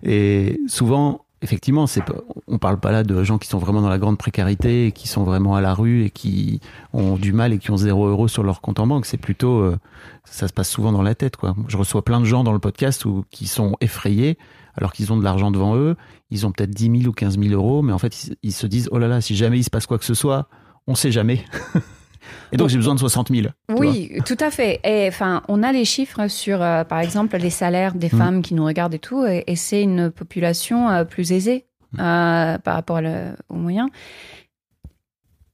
[0.04, 2.02] et souvent effectivement c'est
[2.48, 5.08] on parle pas là de gens qui sont vraiment dans la grande précarité et qui
[5.08, 6.62] sont vraiment à la rue et qui
[6.94, 9.58] ont du mal et qui ont zéro euro sur leur compte en banque c'est plutôt
[9.60, 9.78] euh,
[10.24, 12.60] ça se passe souvent dans la tête quoi je reçois plein de gens dans le
[12.60, 14.38] podcast où, qui sont effrayés
[14.76, 15.96] alors qu'ils ont de l'argent devant eux
[16.34, 18.68] ils ont peut-être 10 000 ou 15 000 euros mais en fait ils, ils se
[18.68, 20.48] disent oh là là si jamais il se passe quoi que ce soit
[20.88, 21.46] on sait jamais
[22.52, 24.80] et donc j'ai besoin de 60 000 tu Oui, tout à fait.
[24.84, 28.18] Et enfin, on a les chiffres sur, euh, par exemple, les salaires des Mm.
[28.18, 31.66] femmes qui nous regardent et tout, et, et c'est une population euh, plus aisée
[32.00, 33.90] euh, par rapport le- aux moyens.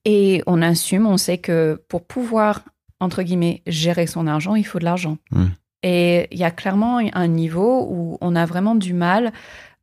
[0.06, 2.64] Et on assume, on sait que pour pouvoir
[3.00, 5.18] entre guillemets gérer son argent, il faut de l'argent.
[5.32, 5.46] Mm.
[5.84, 9.32] Et il y a clairement un niveau où on a vraiment du mal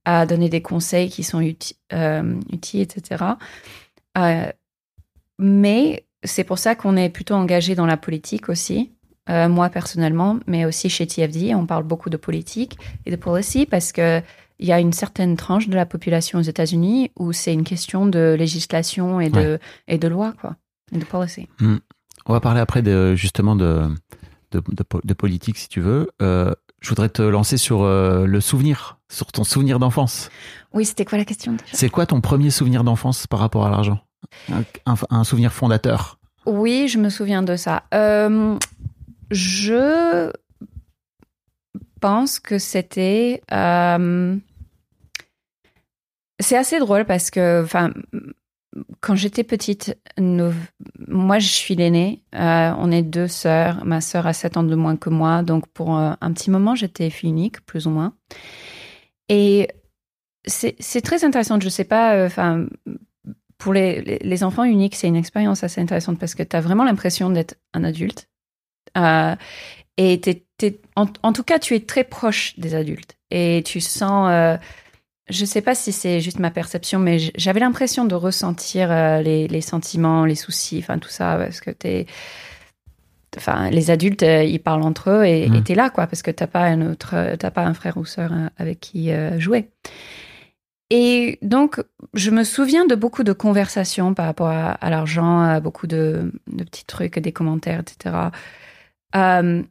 [0.07, 3.25] à donner des conseils qui sont uti- euh, utiles, etc.
[4.17, 4.47] Euh,
[5.39, 8.93] mais c'est pour ça qu'on est plutôt engagé dans la politique aussi.
[9.29, 13.67] Euh, moi personnellement, mais aussi chez TFD, on parle beaucoup de politique et de policy
[13.67, 14.23] parce que
[14.59, 18.07] il y a une certaine tranche de la population aux États-Unis où c'est une question
[18.07, 20.57] de législation et de, et de loi, quoi,
[20.95, 21.47] et de policy.
[22.25, 23.83] On va parler après de, justement de,
[24.53, 26.09] de, de po- de politique, si tu veux.
[26.21, 30.31] Je voudrais te lancer sur le souvenir, sur ton souvenir d'enfance.
[30.73, 34.01] Oui, c'était quoi la question C'est quoi ton premier souvenir d'enfance par rapport à l'argent?
[34.53, 36.19] Un, un- un souvenir fondateur?
[36.47, 37.85] Oui, je me souviens de ça.
[37.95, 38.59] Euh,
[39.31, 40.31] je
[42.01, 43.43] pense que c'était.
[43.53, 44.37] euh,
[46.39, 47.91] c'est assez drôle parce que, enfin,
[49.01, 50.53] quand j'étais petite, nos-
[51.09, 52.23] moi je suis l'aînée.
[52.35, 53.85] euh, on est deux sœurs.
[53.85, 55.43] Ma sœur a 7 ans de moins que moi.
[55.43, 58.13] Donc pour euh, un petit moment, j'étais fille unique, plus ou moins.
[59.29, 59.69] Et
[60.47, 61.61] c'est très intéressant.
[61.61, 62.67] Je sais pas, euh, enfin,
[63.59, 66.85] pour les, les- enfants uniques, c'est une expérience assez intéressante parce que tu as vraiment
[66.85, 68.29] l'impression d'être un adulte.
[68.99, 69.35] Euh,
[69.97, 73.17] et t'es- en, en tout cas, tu es très proche des adultes.
[73.31, 74.29] Et tu sens.
[74.31, 74.57] euh,
[75.29, 79.49] je sais pas si c'est juste ma perception, mais j'avais l'impression de ressentir euh, les,
[79.49, 82.07] les sentiments, les soucis, enfin tout ça, parce que t'es.
[83.37, 85.55] Enfin, les adultes, euh, ils parlent entre eux et Mm.
[85.57, 87.97] et t'es là, quoi, parce que t'as pas un autre, euh, t'as pas un frère
[87.99, 89.71] ou sœur euh, avec qui euh, jouer.
[90.91, 91.83] Et donc,
[92.15, 96.33] je me souviens de beaucoup de conversations par rapport à, à l'argent, à beaucoup de,
[96.47, 98.31] de petits trucs, des commentaires, etc.
[99.17, 99.63] Euh,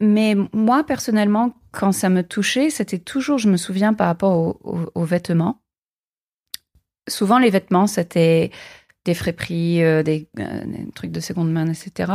[0.00, 4.60] mais moi, personnellement, quand ça me touchait, c'était toujours, je me souviens, par rapport au-
[4.62, 5.60] au- aux vêtements.
[7.08, 8.50] Souvent, les vêtements, c'était
[9.04, 12.12] des friperies, euh, des, euh, des trucs de seconde main, etc.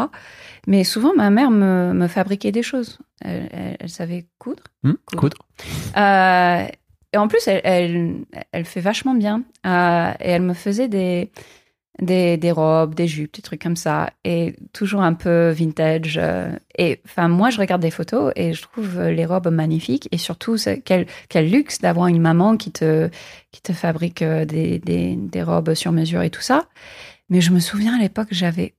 [0.67, 2.99] Mais souvent, ma mère me, me fabriquait des choses.
[3.21, 4.63] Elle, elle- elle savait coudre.
[4.83, 5.37] Hmm, Coudre.
[5.97, 6.65] Euh,
[7.13, 8.15] et en plus, elle, elle,
[8.51, 9.43] elle fait vachement bien.
[9.65, 11.31] Euh, et elle me faisait des,
[12.01, 14.09] des, des robes, des jupes, des trucs comme ça.
[14.23, 16.17] Et toujours un peu vintage.
[16.21, 16.51] euh.
[16.77, 20.09] et enfin, moi, je regarde des photos et je trouve les robes magnifiques.
[20.11, 23.09] Et surtout, quel, quel luxe d'avoir une maman qui te,
[23.51, 26.65] qui te fabrique euh, des, des, des robes sur mesure et tout ça.
[27.29, 28.73] Mais je me souviens à l'époque, j'avais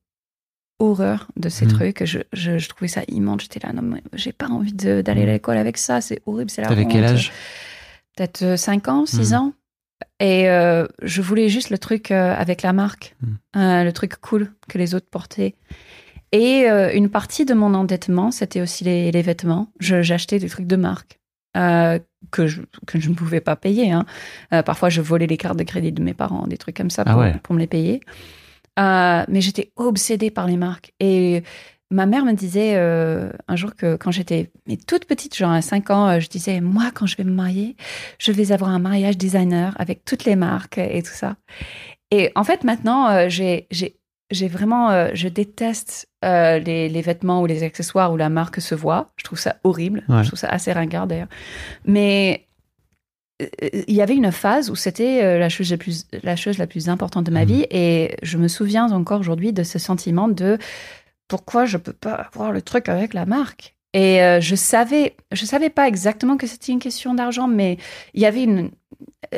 [0.81, 1.73] horreur de ces Mhm.
[1.73, 2.05] trucs.
[2.05, 3.41] Je, je, je trouvais ça immonde.
[3.41, 5.33] J'étais là, non, mais j'ai pas envie d'aller à Mhm.
[5.33, 6.01] l'école avec ça.
[6.01, 7.33] C'est horrible, c'est la T'avais quel âge?
[8.17, 9.39] Peut-être 5 ans, 6 Mhm.
[9.39, 9.53] ans.
[10.21, 13.39] Et euh, je voulais juste le truc euh, avec la marque, Mhm.
[13.57, 15.55] Euh, le truc cool que les autres portaient.
[16.33, 19.69] Et une partie de mon endettement, c'était aussi les, les vêtements.
[19.79, 21.21] J'achetais des trucs de marque
[21.55, 23.93] que, je, que je ne pouvais pas payer.
[23.93, 24.05] hein.
[24.65, 27.13] Parfois, je volais les cartes de crédit de mes parents, des trucs comme ça Ah
[27.13, 27.35] pour, ouais.
[27.45, 28.01] pour me les payer.
[28.77, 30.93] Mais j'étais obsédée par les marques.
[30.99, 31.45] Et
[31.95, 34.51] ma mère me disait euh, un jour que quand j'étais
[34.87, 37.77] toute petite, genre à 5 ans, euh, je disais, moi, quand je vais me marier,
[38.19, 41.37] je vais avoir un mariage designer avec toutes les marques et tout ça.
[42.11, 43.69] Et en fait, maintenant, euh, j'ai,
[44.49, 48.75] vraiment, euh, je déteste euh, les, les vêtements ou les accessoires où la marque se
[48.75, 49.13] voit.
[49.17, 50.03] Je trouve ça horrible.
[50.09, 50.23] Ouais.
[50.23, 51.29] Je trouve ça assez ringard d'ailleurs.
[51.85, 52.47] Mais
[53.43, 53.47] euh,
[53.89, 56.89] il y avait une phase où c'était la chose la plus, la chose la plus
[56.89, 57.47] importante de ma Mhm.
[57.47, 57.67] vie.
[57.71, 60.59] Et je me souviens encore aujourd'hui de ce sentiment de
[61.29, 63.77] pourquoi je peux pas avoir le truc avec la marque.
[63.93, 67.79] Et euh, je savais, je savais pas exactement que c'était une question d'argent, mais
[68.13, 68.73] il y avait une,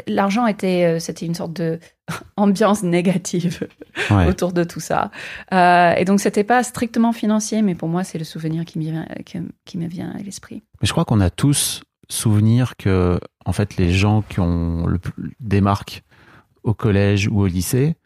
[0.06, 1.78] l'argent était, euh, c'était une sorte de
[2.36, 3.68] ambiance négative
[4.10, 4.26] Ouais.
[4.28, 5.10] autour de tout ça.
[5.52, 8.84] Euh, et donc c'était pas strictement financier, mais pour moi c'est le souvenir qui me
[8.84, 10.62] vient, qui, qui me vient à l'esprit.
[10.80, 15.00] Mais je crois qu'on a tous souvenir que, en fait, les gens qui ont le,
[15.40, 16.02] des marques
[16.62, 17.96] au collège ou au lycée,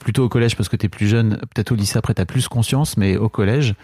[0.00, 2.26] plutôt au collège parce que tu es plus jeune, peut-être au lycée après tu as
[2.26, 3.74] plus conscience, mais au collège,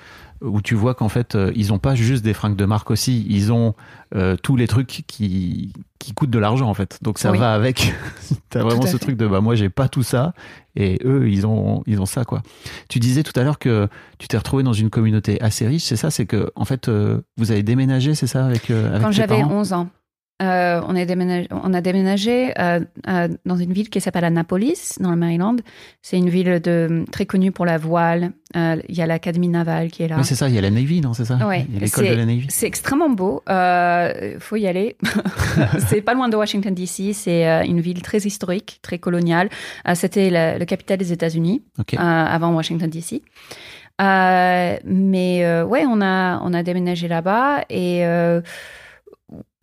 [0.42, 3.24] où tu vois qu'en fait, euh, ils ont pas juste des fringues de marque aussi,
[3.30, 3.74] ils ont
[4.14, 6.98] euh, tous les trucs qui, qui coûtent de l'argent en fait.
[7.02, 7.38] Donc ça Oui.
[7.38, 7.94] va avec.
[8.50, 8.98] tu as vraiment Tout ce fait.
[8.98, 10.34] truc de bah moi j'ai pas tout ça
[10.74, 12.42] et eux ils ont ils ont ça quoi.
[12.90, 15.96] Tu disais tout à l'heure que tu t'es retrouvé dans une communauté assez riche, c'est
[15.96, 16.10] ça?
[16.10, 19.38] C'est que en fait euh, vous avez déménagé, c'est ça avec, euh, avec Quand j'avais
[19.40, 19.52] parents?
[19.54, 19.88] 11 ans,
[20.42, 24.98] euh, on, est déménagé, on a déménagé euh, euh, dans une ville qui s'appelle Annapolis,
[25.00, 25.56] dans le Maryland.
[26.02, 28.32] C'est une ville de, très connue pour la voile.
[28.54, 30.16] Il y a l'Académie navale qui est là.
[30.18, 31.36] Oui, c'est ça, il y a la Navy, non C'est ça?
[31.46, 32.46] Ouais, Il y a l'école de la Navy.
[32.50, 33.42] C'est extrêmement beau.
[33.48, 34.96] Il faut y aller.
[35.88, 37.12] c'est pas loin de Washington, D.C.
[37.14, 39.48] C'est une ville très historique, très coloniale.
[39.94, 41.62] C'était la, le capital des États-Unis
[41.96, 43.22] avant Washington, D.C.
[43.98, 48.04] Mais ouais, on a, on a déménagé là-bas et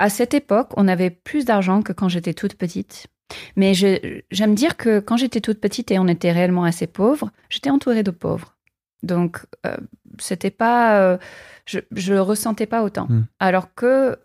[0.03, 3.07] à cette époque, on avait plus d'argent que quand j'étais toute petite.
[3.55, 7.69] Mais j'aime dire que quand j'étais toute petite et on était réellement assez pauvres, j'étais
[7.69, 8.57] entourée de pauvres.
[9.01, 9.77] Donc, euh,
[10.19, 10.99] c'était pas.
[10.99, 11.17] euh,
[11.65, 13.07] je, je le ressentais pas autant.
[13.07, 13.25] Hmm.
[13.39, 14.17] Alors que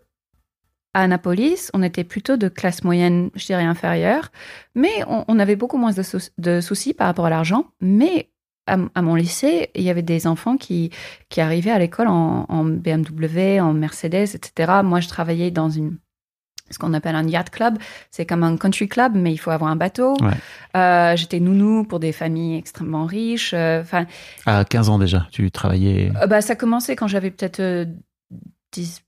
[0.93, 4.31] à Annapolis, on était plutôt de classe moyenne, je dirais inférieure,
[4.75, 7.67] mais on, on avait beaucoup moins de, sou- de soucis par rapport à l'argent.
[7.79, 8.29] Mais
[8.69, 10.91] à, mon lycée, il y avait des enfants qui,
[11.29, 14.81] qui arrivaient à l'école en, en BMW, en Mercedes, etc.
[14.83, 15.97] Moi, je travaillais dans une
[16.71, 17.79] ce qu'on appelle un yacht club.
[18.11, 20.13] C'est comme un country club, mais il faut avoir un bateau.
[20.21, 20.33] Ouais.
[20.77, 23.55] Euh, J'étais nounou pour des familles extrêmement riches.
[23.55, 23.83] Euh,
[24.45, 26.11] À 15 ans déjà, tu travaillais.
[26.21, 27.85] euh, bah, ça commençait quand j'avais peut-être euh,
[28.73, 29.01] 10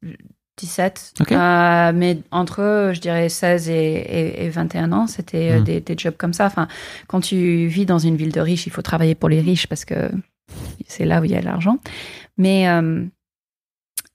[0.61, 1.13] 17.
[1.19, 1.31] Ok.
[1.33, 5.63] Euh, mais entre, je dirais, 16 et, et- et 21 ans, c'était euh, Hmm.
[5.65, 6.45] des, des jobs comme ça.
[6.45, 6.67] Enfin,
[7.07, 9.83] quand tu vis dans une ville de riches, il faut travailler pour les riches parce
[9.85, 10.09] que
[10.87, 11.77] c'est là où il y a l'argent.
[12.37, 13.03] Mais euh,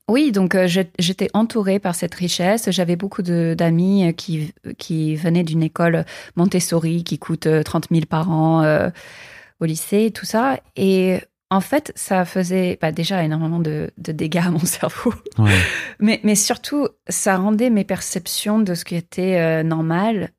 [0.09, 0.57] oui, donc
[0.99, 2.71] j'étais entourée par cette richesse.
[2.71, 6.05] J'avais beaucoup d'amis qui, qui venaient d'une école
[6.37, 8.89] Montessori qui coûte euh, 30 000 par an euh,
[9.61, 10.61] au lycée et tout ça.
[10.77, 11.19] Et
[11.51, 15.15] en fait, ça faisait bah, déjà énormément de, de dégâts à mon cerveau.
[15.39, 15.55] Ouais.
[16.01, 20.31] Mais, mais surtout, ça rendait mes perceptions de ce qui était euh, normal.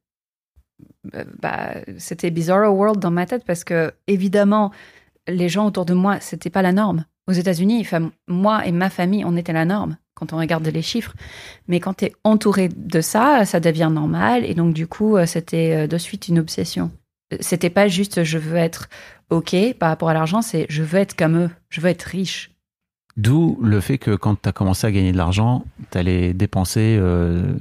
[1.16, 4.72] euh, Bah, c'était bizarre world dans ma tête parce que, évidemment,
[5.28, 7.06] les gens autour de moi, c'était pas la norme.
[7.28, 10.82] Aux États-Unis, enfin, moi et ma famille, on était la norme quand on regarde les
[10.82, 11.14] chiffres.
[11.68, 14.44] Mais quand tu es entouré de ça, ça devient normal.
[14.46, 16.92] Et donc, du coup, euh, c'était de suite une obsession.
[17.42, 18.88] C'était pas juste je veux être
[19.30, 22.52] OK par rapport à l'argent, c'est je veux être comme eux, je veux être riche.
[23.18, 26.98] D'où le fait que quand tu as commencé à gagner de l'argent, tu allais dépenser
[27.00, 27.58] euh,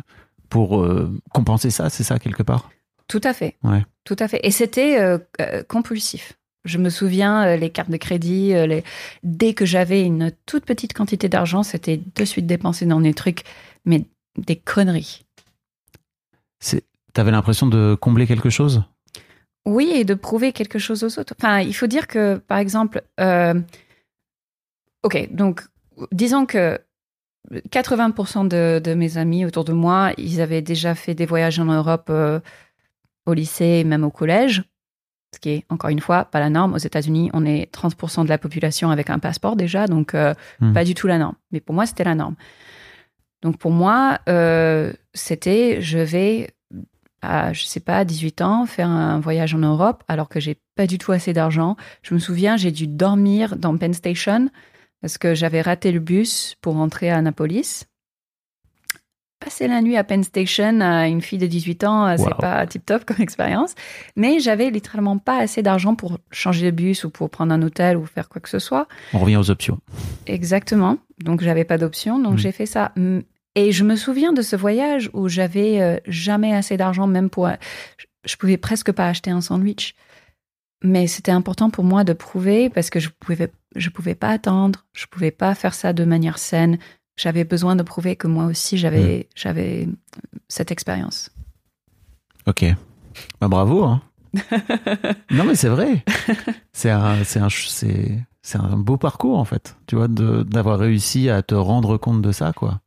[0.50, 2.70] pour euh, compenser ça, c'est ça quelque part?
[3.08, 3.56] Tout à fait.
[3.62, 3.84] Ouais.
[4.04, 4.40] Tout à fait.
[4.42, 5.18] Et c'était euh,
[5.66, 6.34] compulsif.
[6.64, 8.82] Je me souviens, les cartes de crédit, les...
[9.22, 13.44] dès que j'avais une toute petite quantité d'argent, c'était de suite dépensé dans des trucs,
[13.84, 14.04] mais
[14.36, 15.24] des conneries.
[16.60, 16.80] Tu
[17.20, 18.82] avais l'impression de combler quelque chose?
[19.66, 21.34] Oui, et de prouver quelque chose aux autres.
[21.38, 23.54] Enfin, il faut dire que, par exemple, euh,
[25.02, 25.62] ok, donc
[26.12, 26.78] disons que
[27.70, 31.64] 80% de, de, mes amis autour de moi, ils avaient déjà fait des voyages en
[31.64, 32.40] Europe euh,
[33.26, 34.62] au lycée, même au collège,
[35.34, 36.74] ce qui est encore une fois pas la norme.
[36.74, 40.72] Aux États-Unis, on est 30% de la population avec un passeport déjà, donc euh, Hmm.
[40.72, 41.36] pas du tout la norme.
[41.50, 42.36] Mais pour moi, c'était la norme.
[43.42, 46.50] Donc pour moi, euh, c'était je vais
[47.26, 50.86] à, je sais pas, 18 ans, faire un voyage en Europe alors que j'ai pas
[50.86, 51.76] du tout assez d'argent.
[52.02, 54.48] Je me souviens, j'ai dû dormir dans Penn Station
[55.00, 57.84] parce que j'avais raté le bus pour rentrer à Annapolis.
[59.38, 62.38] Passer la nuit à Penn Station à une fille de 18 ans, euh, c'est Wow.
[62.40, 63.74] pas tip top comme expérience.
[64.16, 67.98] Mais j'avais littéralement pas assez d'argent pour changer de bus ou pour prendre un hôtel
[67.98, 68.88] ou faire quoi que ce soit.
[69.12, 69.78] On revient aux options.
[70.26, 70.96] Exactement.
[71.22, 72.38] Donc j'avais pas d'option, donc Mm.
[72.38, 72.92] j'ai fait ça.
[73.56, 73.58] Mm.
[73.58, 77.48] Et je me souviens de ce voyage où j'avais euh, jamais assez d'argent, même pour.
[78.24, 79.94] je- pouvais presque pas acheter un sandwich.
[80.84, 84.84] Mais c'était important pour moi de prouver parce que je pouvais, je pouvais pas attendre,
[84.92, 86.78] je pouvais pas faire ça de manière saine.
[87.16, 89.88] J'avais besoin de prouver que moi aussi j'avais, j'avais
[90.48, 91.30] cette expérience.
[92.46, 92.64] Ok.
[93.40, 93.84] Bah, bravo.
[93.84, 94.02] Hein.
[95.30, 96.04] non, mais c'est vrai.
[96.74, 99.76] C'est un, c'est un, c'est, c'est un beau parcours, en fait.
[99.86, 102.80] Tu vois, de- d'avoir réussi à te rendre compte de ça, quoi.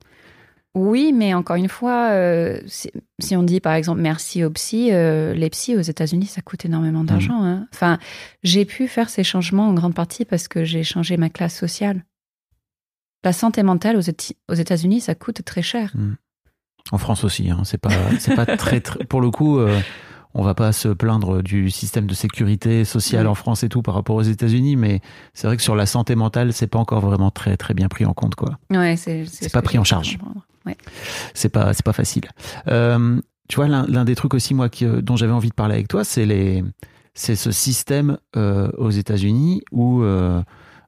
[0.75, 4.89] Oui, mais encore une fois, euh, si, si on dit par exemple merci aux psy,
[4.91, 7.43] euh, les psys aux États-Unis, ça coûte énormément d'argent.
[7.43, 7.67] hein.
[7.73, 7.97] Enfin,
[8.43, 12.05] j'ai pu faire ces changements en grande partie parce que j'ai changé ma classe sociale.
[13.23, 15.93] La santé mentale aux, États-Unis, ça coûte très cher.
[16.91, 17.63] En France aussi, hein.
[17.65, 17.89] c'est pas,
[18.19, 19.77] c'est pas très, très- Pour le coup, euh,
[20.35, 23.95] on va pas se plaindre du système de sécurité sociale en France et tout par
[23.95, 25.01] rapport aux États-Unis, mais
[25.33, 28.05] c'est vrai que sur la santé mentale, c'est pas encore vraiment très, très bien pris
[28.05, 28.59] en compte, quoi.
[28.69, 30.17] Ouais, c'est C'est ce pas pris en charge.
[30.17, 30.45] comprendre.
[30.69, 30.77] Ouais.
[31.33, 32.23] c'est pas c'est pas facile.
[32.67, 35.73] Euh, tu vois l'un des trucs aussi moi qui, euh, dont j'avais envie de parler
[35.75, 36.63] avec toi, c'est les
[37.15, 40.41] c'est ce système euh, aux États-Unis où euh,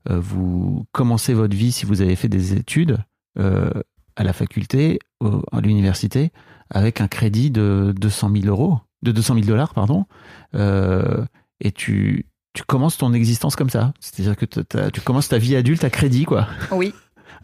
[0.10, 2.98] vous commencez votre vie si vous avez fait des études
[3.38, 6.32] à la faculté, au- à l'université,
[6.70, 10.06] avec un crédit de 200 000 euros, de 200 000 dollars pardon,
[10.54, 14.46] et tu tu commences ton existence comme ça, c'est-à-dire que
[14.90, 16.48] tu commences ta vie adulte à crédit quoi.
[16.74, 16.94] Oui,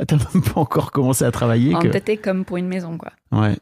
[0.05, 1.71] T'as même pas encore commencé à travailler.
[1.73, 3.11] que- endetté comme pour une maison, quoi.
[3.31, 3.55] Ouais.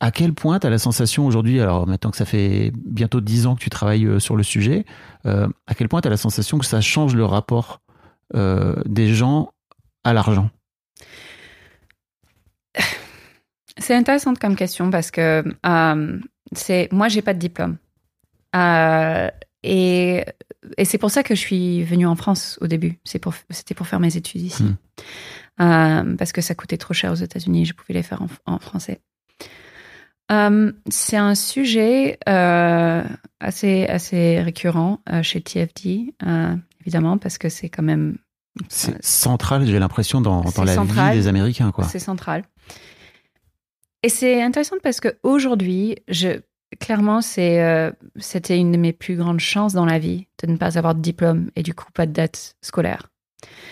[0.00, 3.46] À quel point tu as la sensation aujourd'hui, alors maintenant que ça fait bientôt 10
[3.46, 4.84] ans que tu travailles euh, sur le sujet,
[5.24, 7.80] euh, à quel point tu as la sensation que ça change le rapport
[8.34, 9.52] euh, des gens
[10.04, 10.50] à l'argent?
[13.78, 16.18] C'est intéressant comme question parce que euh,
[16.52, 17.76] c'est moi j'ai pas de diplôme
[19.66, 20.24] et,
[20.78, 22.98] et c'est pour ça que je suis venue en France au début.
[23.20, 24.74] Pour c'était pour faire mes études ici Hmm.
[25.62, 27.64] Euh, parce que ça coûtait trop cher aux États-Unis.
[27.64, 29.00] Je pouvais les faire en, en français.
[30.30, 33.02] Euh, c'est un sujet euh,
[33.40, 36.14] assez assez récurrent chez TFD
[36.82, 38.18] évidemment parce que c'est quand même
[38.68, 41.12] C'est central, j'ai l'impression, dans, dans la central.
[41.12, 41.72] vie des Américains.
[41.88, 42.44] C'est central.
[44.02, 46.40] Et c'est intéressant parce qu'aujourd'hui, je,
[46.80, 50.56] clairement, c'est, euh, c'était une de mes plus grandes chances dans la vie de ne
[50.56, 53.08] pas avoir de diplôme et du coup pas de dette scolaire.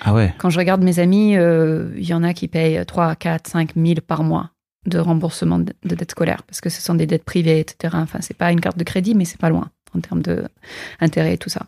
[0.02, 3.16] Ah ouais Quand je regarde mes amis, euh, il y en a qui payent 3,
[3.16, 4.50] 4, 5 000 par mois
[4.86, 7.94] de remboursement de, de dettes scolaires parce que ce sont des dettes privées, etc.
[7.98, 11.38] Enfin, c'est pas une carte de crédit, mais c'est pas loin en termes d'intérêt et
[11.38, 11.66] tout ça.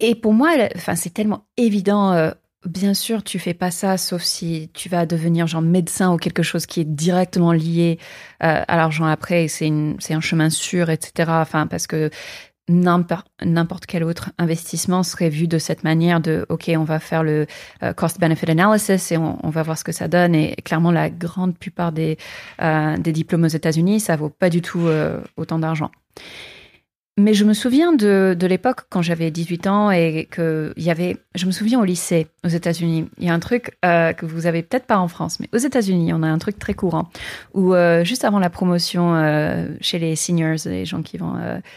[0.00, 2.12] Et pour moi, enfin, c'est tellement évident.
[2.12, 2.30] euh,
[2.64, 6.42] bien sûr, tu fais pas ça, sauf si tu vas devenir genre médecin ou quelque
[6.42, 7.98] chose qui est directement lié
[8.42, 9.48] euh, à l'argent après.
[9.48, 11.32] C'est un chemin sûr, etc.
[11.70, 12.10] Parce que
[12.68, 17.46] n'importe quel autre investissement serait vu de cette manière de OK, on va faire le
[17.82, 20.34] euh, cost-benefit analysis et on, va voir ce que ça donne.
[20.34, 22.18] Et clairement, la grande plupart des,
[22.60, 24.88] euh, diplômes aux États-Unis, ça vaut pas du tout
[25.36, 25.90] autant d'argent.
[27.18, 30.90] Mais je me souviens de, de l'époque quand j'avais 18 ans et que il y
[30.90, 34.24] avait, je me souviens au lycée aux États-Unis, il y a un truc euh, que
[34.24, 37.10] vous avez peut-être pas en France, mais aux États-Unis, on a un truc très courant
[37.54, 41.34] où euh, juste avant la promotion euh, chez les seniors, les gens qui vont,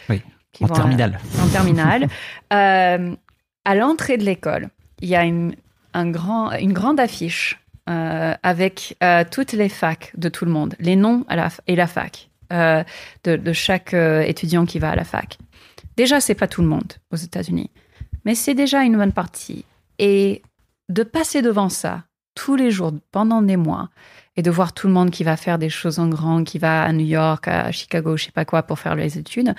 [0.10, 0.22] Oui,
[0.52, 1.20] qui en vont, terminale.
[1.42, 2.08] en terminale,
[2.52, 4.70] à l'entrée de l'école,
[5.02, 5.56] il y a une,
[5.96, 8.96] un grand, une grande affiche avec
[9.32, 12.84] toutes les facs de tout le monde, les noms à la, et la fac euh,
[13.24, 15.38] de, de chaque euh, étudiant qui va à la fac.
[15.98, 17.70] Déjà, c'est pas tout le monde aux États-Unis,
[18.26, 19.66] mais c'est déjà une bonne partie.
[20.00, 20.42] Et
[20.90, 22.04] de passer devant ça
[22.36, 23.90] tous les jours pendant des mois
[24.38, 26.84] et de voir tout le monde qui va faire des choses en grand, qui va
[26.84, 29.54] à New York, à Chicago, je sais pas quoi, pour faire les études,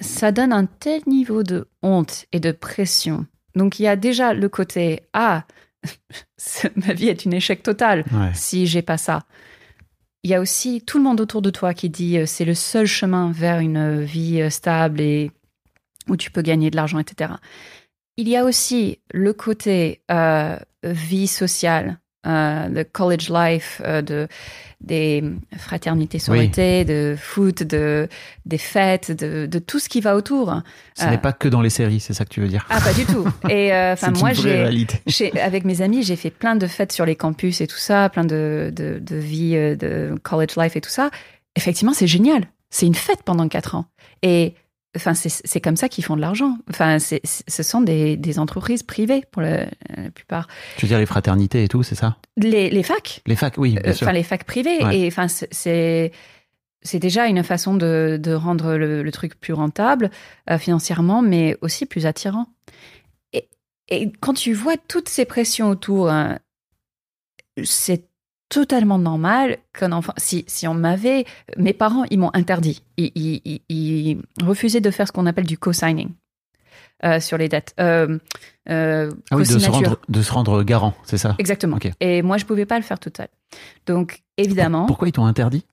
[0.00, 3.26] ça donne un tel niveau de honte et de pression.
[3.54, 5.44] Donc il y a déjà le côté ah,
[6.76, 8.30] ma vie est un échec total Ouais.
[8.34, 9.22] si j'ai pas ça.
[10.22, 12.54] Il y a aussi tout le monde autour de toi qui dit euh, c'est le
[12.54, 15.30] seul chemin vers une euh, vie euh, stable et
[16.08, 17.34] où tu peux gagner de l'argent, etc.
[18.16, 20.02] Il y a aussi le côté
[20.82, 24.28] vie sociale, de college life, euh, de,
[24.80, 25.22] des
[25.56, 28.08] fraternités sororités, de foot, de,
[28.44, 30.60] des fêtes, de, de tout ce qui va autour.
[30.94, 32.66] Ce Euh, n'est pas que dans les séries, c'est ça que tu veux dire.
[32.68, 33.26] Ah, pas du tout.
[33.48, 34.32] Et euh, enfin, moi,
[35.06, 38.08] j'ai, avec mes amis, j'ai fait plein de fêtes sur les campus et tout ça,
[38.10, 41.10] plein de, de, de vie, euh, de college life et tout ça.
[41.56, 42.44] Effectivement, c'est génial.
[42.70, 43.86] C'est une fête pendant quatre ans.
[44.22, 44.54] Et
[44.96, 46.58] enfin, c'est, comme ça qu'ils font de l'argent.
[46.70, 49.66] Enfin, ce sont des, des entreprises privées pour le-
[49.96, 50.48] la plupart.
[50.76, 52.16] Tu veux dire les fraternités et tout, c'est ça?
[52.36, 54.06] Les, les facs, Les facs, oui, bien euh, sûr.
[54.06, 54.84] enfin les facs privées.
[54.84, 54.98] Ouais.
[54.98, 56.12] Et enfin, c'est- c'est
[56.82, 60.10] c'est déjà une façon de, de rendre le, le truc plus rentable
[60.50, 62.46] euh, financièrement, mais aussi plus attirant.
[63.32, 63.48] Et,
[63.88, 66.38] et quand tu vois toutes ces pressions autour, hein,
[67.64, 68.04] c'est
[68.48, 70.12] totalement normal qu'un enfant.
[70.16, 71.24] Si, si on m'avait,
[71.56, 72.82] mes parents, ils m'ont interdit.
[72.96, 76.10] Ils, ils- ils- refusaient de faire ce qu'on appelle du co-signing.
[77.04, 77.74] euh, sur les dettes.
[77.78, 78.18] Euh,
[78.70, 81.34] euh, Ah oui, de se, rendre, de se rendre garant, c'est ça?
[81.38, 81.78] Exactement.
[82.00, 83.28] Et moi, je pouvais pas le faire toute seule.
[83.86, 85.66] Donc, évidemment, Pourquoi ils t'ont interdit?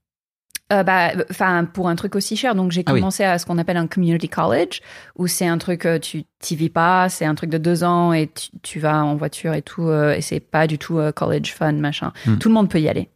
[0.71, 2.55] Euh, bah, enfin, pour un truc aussi cher.
[2.55, 2.99] Donc, j'ai Ah oui.
[2.99, 4.79] commencé à ce qu'on appelle un community college,
[5.17, 8.13] où c'est un truc, euh, tu t'y vis pas, c'est un truc de deux ans
[8.13, 11.11] et tu, tu vas en voiture et tout, euh, et c'est pas du tout euh,
[11.11, 12.11] college fun, machin.
[12.25, 12.37] Hmm.
[12.37, 13.09] Tout le monde peut y aller.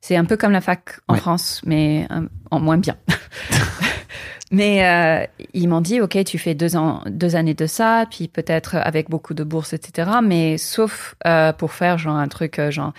[0.00, 1.20] C'est un peu comme la fac en Ouais.
[1.20, 2.08] France, mais
[2.50, 2.96] en moins bien.
[4.50, 8.76] mais ils m'ont dit, OK, tu fais deux, ans, deux années de ça, puis peut-être
[8.76, 10.10] avec beaucoup de bourses, etc.
[10.22, 11.14] Mais sauf
[11.58, 12.92] pour faire genre un truc genre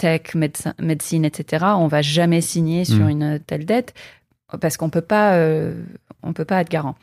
[0.00, 1.64] tech, médecin- médecine, etc.
[1.76, 3.10] On va jamais signer sur Mm.
[3.10, 3.92] une telle dette
[4.60, 5.74] parce qu'on peut pas, euh,
[6.22, 6.96] on peut pas être garant.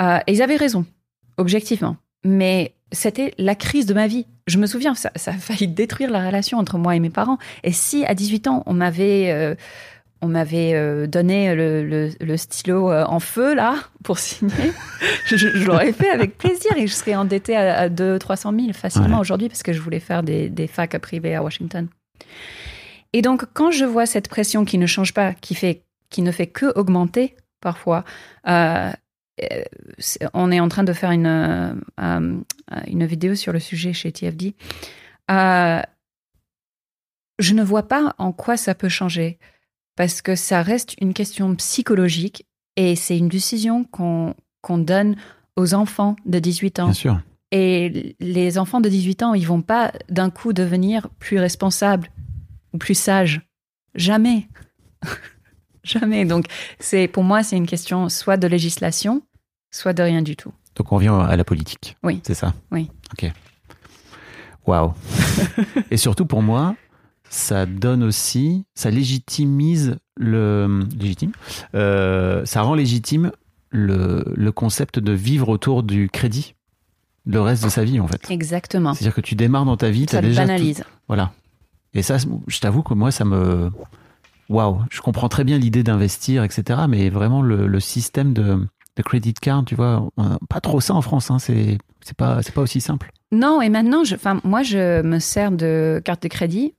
[0.00, 0.84] Euh, et ils avaient raison,
[1.36, 1.96] objectivement.
[2.24, 4.26] Mais c'était la crise de ma vie.
[4.46, 7.38] Je me souviens, ça, ça a failli détruire la relation entre moi et mes parents.
[7.64, 9.54] Et si à 18 ans, on m'avait euh,
[10.20, 14.72] on m'avait donné le, le- le stylo en feu, là, pour signer,
[15.26, 18.72] je, je l'aurais fait avec plaisir et je serais endettée à, à 200 300 000
[18.72, 19.20] facilement Ouais.
[19.20, 21.86] aujourd'hui parce que je voulais faire des, des facs privées à Washington.
[23.12, 26.30] Et donc, quand je vois cette pression qui ne change pas, qui, fait, qui ne
[26.30, 28.04] fait que augmenter parfois,
[28.46, 28.92] euh,
[29.42, 29.62] euh,
[30.34, 32.40] on est en train de faire une, euh,
[32.86, 34.54] une vidéo sur le sujet chez TFD.
[35.28, 35.84] Je
[37.54, 39.38] ne vois pas en quoi ça peut changer
[39.96, 42.46] parce que ça reste une question psychologique
[42.76, 45.14] et c'est une décision qu'on qu'on donne
[45.56, 46.86] aux enfants de 18 ans.
[46.86, 47.20] Bien sûr.
[47.50, 52.08] Et les enfants de 18 ans, ils vont pas d'un coup devenir plus responsables
[52.74, 53.40] ou plus sages.
[53.94, 54.48] Jamais.
[55.84, 56.24] Jamais.
[56.24, 56.46] Donc,
[56.78, 59.22] c'est pour moi, c'est une question soit de législation,
[59.70, 60.52] soit de rien du tout.
[60.76, 61.96] Donc on vient à la politique.
[62.02, 62.20] Oui.
[62.24, 62.54] C'est ça?
[62.70, 62.90] Oui.
[63.12, 63.30] Ok.
[64.66, 64.92] Waouh.
[65.90, 66.76] Et surtout pour moi,
[67.30, 70.84] ça donne aussi, ça légitimise le.
[70.98, 71.32] Légitime
[71.74, 73.32] Euh, Ça rend légitime
[73.70, 76.54] le, le concept de vivre autour du crédit
[77.28, 78.28] le reste de sa vie en fait.
[78.30, 78.94] Exactement.
[78.94, 80.42] C'est-à-dire que tu démarres dans ta vie, tu Ça as déjà.
[80.42, 80.82] tout- banalise.
[81.06, 81.32] Voilà.
[81.94, 82.16] Et ça,
[82.46, 83.70] je t'avoue que moi, ça me.
[84.48, 86.80] Waouh, je comprends très bien l'idée d'investir, etc.
[86.88, 88.66] Mais vraiment, le, le système de,
[88.96, 90.08] de credit card, tu vois,
[90.48, 91.30] pas trop ça en France.
[91.30, 93.10] Hein, c'est c'est pas, pas aussi simple.
[93.30, 96.74] Non, et maintenant, je, moi, je me sers de carte de crédit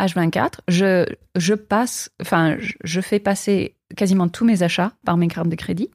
[0.00, 0.54] H24.
[0.66, 5.48] Je, je passe, enfin, je, je fais passer quasiment tous mes achats par mes cartes
[5.48, 5.90] de crédit.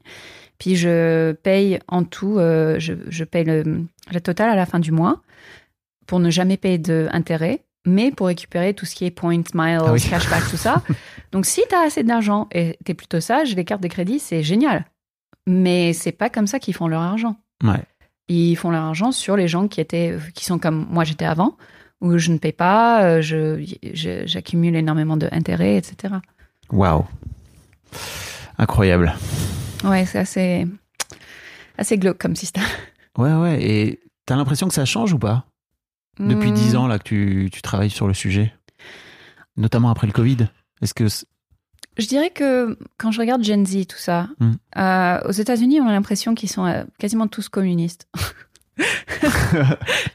[0.59, 4.79] Puis je paye en tout, euh, je, je paye le, le total à la fin
[4.79, 5.21] du mois
[6.05, 9.93] pour ne jamais payer d'intérêt, mais pour récupérer tout ce qui est points, miles, Ah
[9.93, 10.01] oui.
[10.01, 10.81] cashback, tout ça.
[11.31, 14.19] Donc, si tu as assez d'argent et tu es plutôt sage, les cartes de crédit,
[14.19, 14.85] c'est génial.
[15.47, 17.37] Mais c'est pas comme ça qu'ils font leur argent.
[17.63, 17.81] Ouais.
[18.27, 21.55] Ils font leur argent sur les gens qui étaient, qui sont comme moi j'étais avant,
[22.01, 26.15] où je ne paye pas, euh, je, je- j'accumule énormément d'intérêts, etc.
[26.71, 27.05] Waouh.
[28.57, 29.13] Incroyable.
[29.83, 30.67] Ouais, c'est assez,
[31.77, 32.63] assez glauque comme système.
[33.17, 33.61] Ouais, ouais.
[33.63, 35.45] Et t'as l'impression que ça change ou pas?
[36.19, 36.55] Depuis Hmm.
[36.55, 38.53] 10 ans là que tu, tu travailles sur le sujet,
[39.57, 40.47] notamment après le Covid.
[40.81, 41.05] Est-ce que
[41.97, 44.51] Je dirais que quand je regarde Gen Z, tout ça, Hmm.
[44.77, 48.07] euh, aux États-Unis, on a l'impression qu'ils sont euh, quasiment tous communistes.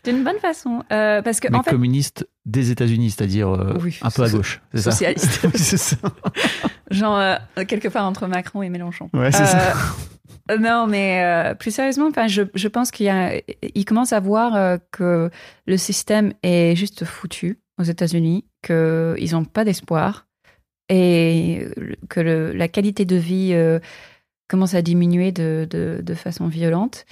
[0.04, 0.82] D'une bonne façon.
[0.92, 4.28] Euh, parce que, mais en fait, communiste des États-Unis, c'est-à-dire euh, Oui, un peu à
[4.28, 5.40] gauche, c'est ça socialiste.
[5.44, 5.96] Oui, c'est ça.
[6.90, 7.36] genre, euh,
[7.66, 9.08] quelque part entre Macron et Mélenchon.
[9.14, 9.72] Ouais, c'est ça.
[10.50, 13.10] Euh, Non, mais plus sérieusement, enfin, je, je pense qu'il
[13.74, 15.30] il commence à voir que
[15.66, 20.26] le système est juste foutu aux États-Unis, qu'ils n'ont pas d'espoir
[20.90, 21.66] et
[22.10, 23.54] que le- la qualité de vie
[24.48, 27.06] commence à diminuer de, de, de façon violente.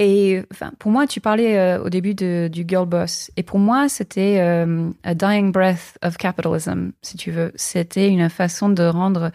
[0.00, 3.30] Et enfin, pour moi, tu parlais euh, au début de, du girl boss.
[3.36, 7.52] Et pour moi, c'était euh, a dying breath of capitalism, si tu veux.
[7.54, 9.30] C'était une façon de rendre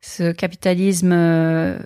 [0.00, 1.78] ce capitalisme euh,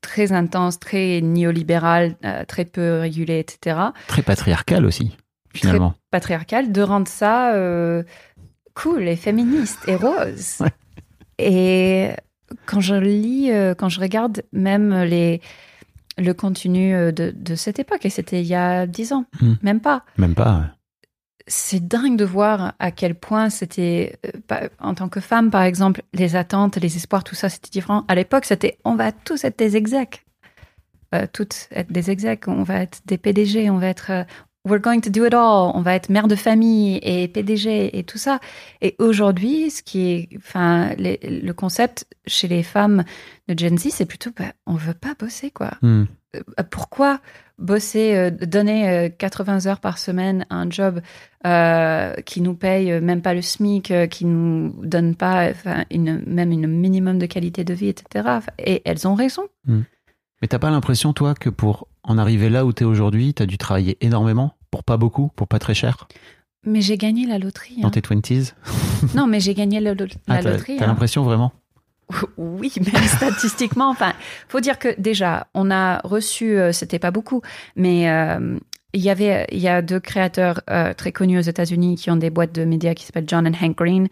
[0.00, 2.16] très intense, très néolibéral,
[2.48, 3.78] très peu régulé, etc.
[4.06, 5.14] Très patriarcal aussi,
[5.52, 5.90] finalement.
[5.90, 7.52] Très patriarcal, de rendre ça
[8.72, 10.60] cool et féministe et rose.
[10.60, 10.72] Ouais.
[11.38, 12.10] Et
[12.64, 15.42] quand je lis, quand je regarde même les,
[16.18, 19.54] le contenu euh, de, de cette époque, et c'était il y a dix ans, Hmm.
[19.62, 20.58] même pas, Même pas.
[20.58, 20.66] ouais.
[21.46, 24.18] c'est dingue de voir à quel point c'était,
[24.52, 28.04] euh, en tant que femme par exemple, les attentes, les espoirs, tout ça, c'était différent.
[28.08, 30.24] À l'époque, c'était on va tous être des execs.
[31.14, 34.10] Euh, toutes être des execs, on va être des PDG, on va être.
[34.66, 35.72] Euh, We're going to do it all.
[35.74, 38.40] On va être mère de famille et PDG et tout ça.
[38.80, 43.04] Et aujourd'hui, ce qui est, enfin, les- le concept chez les femmes
[43.48, 45.72] de Gen Z, c'est plutôt, bah, on veut pas bosser, quoi.
[45.82, 46.04] Hmm.
[46.36, 46.40] Euh,
[46.70, 47.20] pourquoi
[47.58, 51.00] bosser, euh, donner euh, 80 heures par semaine à un job
[51.46, 55.84] euh, qui nous paye euh, même pas le SMIC, euh, qui nous donne pas enfin,
[55.92, 58.38] une, même une minimum de qualité de vie, etc.
[58.58, 59.44] Et elles ont raison.
[59.68, 63.58] Mais t'as pas l'impression, toi, que pour en arriver là où t'es aujourd'hui, t'as dû
[63.58, 66.06] travailler énormément pour pas beaucoup, pour pas très cher,
[66.64, 67.80] Mais j'ai gagné la loterie.
[67.80, 67.90] dans hein.
[67.90, 68.54] tes 20s
[69.14, 70.76] Non, mais j'ai gagné le- la Ah, T'as loterie.
[70.76, 70.88] t'as hein.
[70.88, 71.52] l'impression vraiment?
[72.36, 73.88] Oui, même statistiquement.
[73.90, 74.12] Enfin,
[74.48, 77.40] faut dire que déjà, on a reçu, euh, c'était pas beaucoup,
[77.76, 78.58] mais euh,
[78.92, 82.16] il y avait, il y a deux créateurs euh, très connus aux États-Unis qui ont
[82.16, 84.08] des boîtes de médias qui s'appellent John and Hank Green.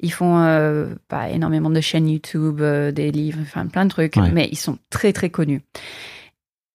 [0.00, 0.34] Ils font
[1.08, 4.30] pas énormément de chaînes YouTube, des livres, enfin plein de trucs, Ouais.
[4.32, 5.62] mais ils sont très très connus.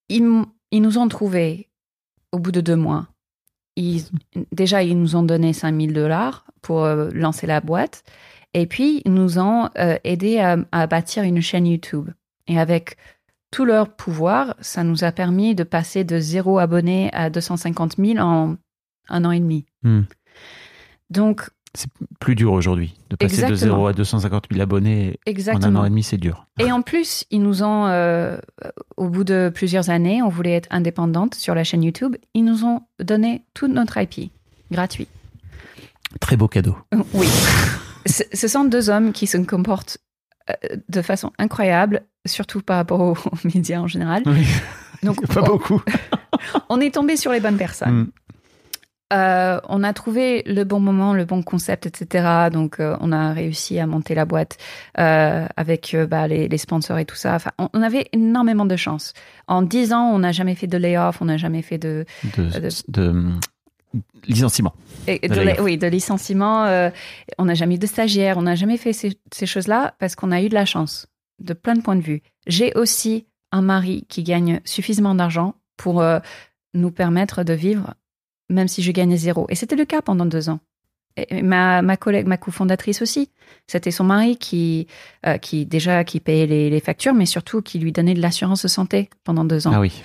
[0.07, 0.24] Ils,
[0.72, 1.70] ils nous ont trouvés
[2.32, 3.07] au bout de deux mois.
[3.76, 4.03] Ils,
[4.51, 8.03] déjà, ils nous ont donné 5000 dollars pour euh, lancer la boîte.
[8.53, 12.09] Et puis, ils nous ont euh, aidé à, à bâtir une chaîne YouTube.
[12.47, 12.97] Et avec
[13.51, 18.20] tout leur pouvoir, ça nous a permis de passer de zéro abonné à 250 000
[18.20, 18.57] en
[19.09, 19.65] un an et demi.
[19.84, 20.01] Hmm.
[21.09, 21.49] Donc,
[22.20, 22.95] plus dur aujourd'hui.
[23.09, 23.78] De passer de Exactement.
[23.78, 25.86] 0 à 250 000 abonnés en un an exactement.
[25.86, 26.45] et demi, c'est dur.
[26.59, 28.38] Et en plus, ils nous ont, euh,
[28.97, 32.65] au bout de plusieurs années, on voulait être indépendante sur la chaîne YouTube, ils nous
[32.65, 34.32] ont donné tout notre IP,
[34.72, 35.07] gratuit.
[36.20, 36.76] Très beau cadeau.
[37.13, 37.28] Oui.
[38.05, 39.99] ce, sont deux hommes qui se comportent
[40.49, 43.17] euh, de façon incroyable, surtout par rapport aux,
[43.53, 44.24] médias en général.
[44.26, 44.45] Oui.
[45.03, 45.82] Donc, pas on- beaucoup.
[46.70, 48.01] on est tombé sur les bonnes personnes.
[48.01, 48.07] Hmm.
[49.12, 52.49] Euh, on a trouvé le bon moment, le bon concept, etc.
[52.53, 54.57] Donc, euh, on a réussi à monter la boîte
[54.99, 57.34] euh, avec bah, les, les sponsors et tout ça.
[57.34, 59.14] Enfin, on, on avait énormément de chance.
[59.47, 62.05] En dix ans, on n'a jamais fait de layoff, on n'a jamais fait de,
[62.38, 63.32] De, de- de,
[64.28, 64.74] licenciement.
[65.07, 66.66] et- De oui, de licenciement.
[67.39, 70.32] on n'a jamais eu de stagiaires, on n'a jamais fait ces, ces choses-là parce qu'on
[70.32, 71.07] a eu de la chance
[71.39, 72.22] de plein de points de vue.
[72.45, 76.03] J'ai aussi un mari qui gagne suffisamment d'argent pour
[76.76, 77.95] nous permettre de vivre,
[78.50, 79.45] même si je gagnais zéro.
[79.50, 80.60] Et c'était le cas pendant deux ans.
[81.18, 83.30] Et ma, ma collègue, ma cofondatrice aussi,
[83.68, 84.88] c'était son mari qui,
[85.26, 88.66] euh, qui déjà qui payait les, les factures, mais surtout qui lui donnait de l'assurance
[88.68, 90.02] santé pendant deux ans Ah oui.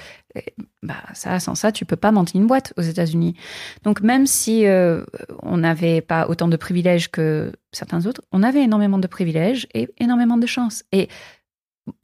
[0.83, 3.37] bah ça sans ça tu peux pas monter une boîte aux États-Unis
[3.85, 5.05] donc même si euh,
[5.43, 9.89] on n'avait pas autant de privilèges que certains autres on avait énormément de privilèges et
[9.99, 11.09] énormément de chance et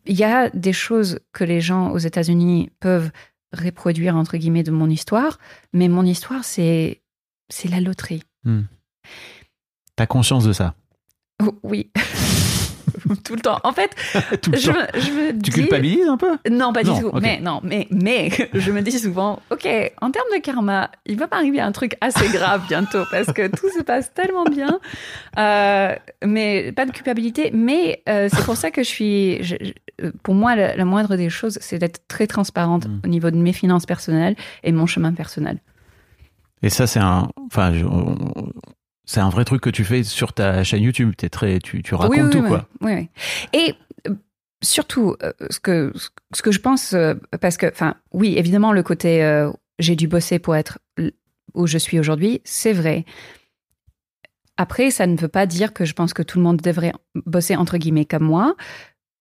[0.06, 3.10] il y a des choses que les gens aux États-Unis peuvent
[3.52, 5.38] reproduire entre guillemets de mon histoire
[5.72, 7.00] mais mon histoire c'est
[7.48, 8.22] c'est la loterie.
[9.96, 10.74] T'as conscience de ça?
[11.42, 11.90] Oh, oui
[13.24, 13.90] tout le temps en fait
[14.42, 14.78] Tout le je temps.
[14.78, 16.36] me, je me Tu dis culpabilises un peu?
[16.50, 17.10] Non, pas Non, du tout.
[17.20, 19.66] Mais non, mais mais je me dis souvent, ok,
[20.00, 23.68] en termes de karma, il va m'arriver un truc assez grave bientôt parce que tout
[23.76, 24.78] se passe tellement bien.
[25.38, 25.94] Euh,
[26.24, 27.50] mais pas de culpabilité.
[27.52, 29.42] Mais euh, c'est pour ça que je suis.
[29.42, 33.00] je- je- pour moi, la, la moindre des choses, c'est d'être très transparente Mm.
[33.04, 34.34] au niveau de mes finances personnelles
[34.64, 35.58] et mon chemin personnel.
[36.62, 37.84] Et ça, c'est un, enfin, je-
[39.10, 41.14] c'est un vrai truc que tu fais sur ta chaîne YouTube.
[41.16, 42.68] T'es très, tu, tu racontes oui, oui, tout, oui, quoi.
[42.80, 43.08] Oui, oui.
[43.52, 43.74] Et
[44.08, 44.14] euh,
[44.62, 45.92] surtout, euh, ce que,
[46.32, 49.50] ce que je pense, euh, parce que, enfin, oui, évidemment, le côté euh,
[49.80, 50.78] j'ai dû bosser pour être
[51.54, 53.04] où je suis aujourd'hui, c'est vrai.
[54.56, 56.92] Après, ça ne veut pas dire que je pense que tout le monde devrait
[57.26, 58.54] bosser entre guillemets comme moi.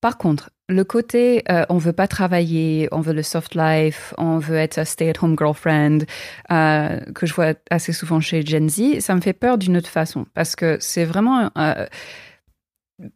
[0.01, 4.37] Par contre, le côté euh, on veut pas travailler, on veut le soft life, on
[4.37, 6.05] veut être stay-at-home girlfriend,
[6.51, 9.89] euh, que je vois assez souvent chez Gen Z, ça me fait peur d'une autre
[9.89, 10.25] façon.
[10.33, 11.85] Parce que c'est vraiment euh,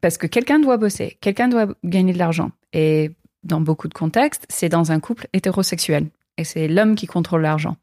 [0.01, 2.51] parce que quelqu'un doit bosser, quelqu'un doit gagner de l'argent.
[2.73, 3.11] Et
[3.43, 6.09] dans beaucoup de contextes, c'est dans un couple hétérosexuel.
[6.37, 7.77] Et c'est l'homme qui contrôle l'argent.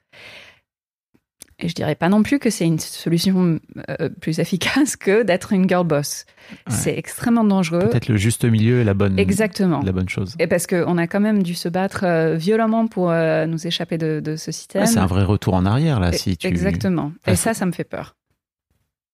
[1.61, 5.53] Et je dirais pas non plus que c'est une solution euh, plus efficace que d'être
[5.53, 6.25] une girl boss.
[6.51, 6.57] Ouais.
[6.69, 7.89] C'est extrêmement dangereux.
[7.91, 9.81] Peut-être le juste milieu est la bonne, Exactement.
[9.85, 10.35] la bonne chose.
[10.39, 13.99] Et parce qu'on a quand même dû se battre euh, violemment pour euh, nous échapper
[13.99, 14.83] de, de ce système.
[14.83, 16.13] Ouais, c'est un vrai retour en arrière là.
[16.13, 16.47] Si tu...
[16.47, 17.13] Exactement.
[17.27, 18.17] Et ça, ça me fait peur.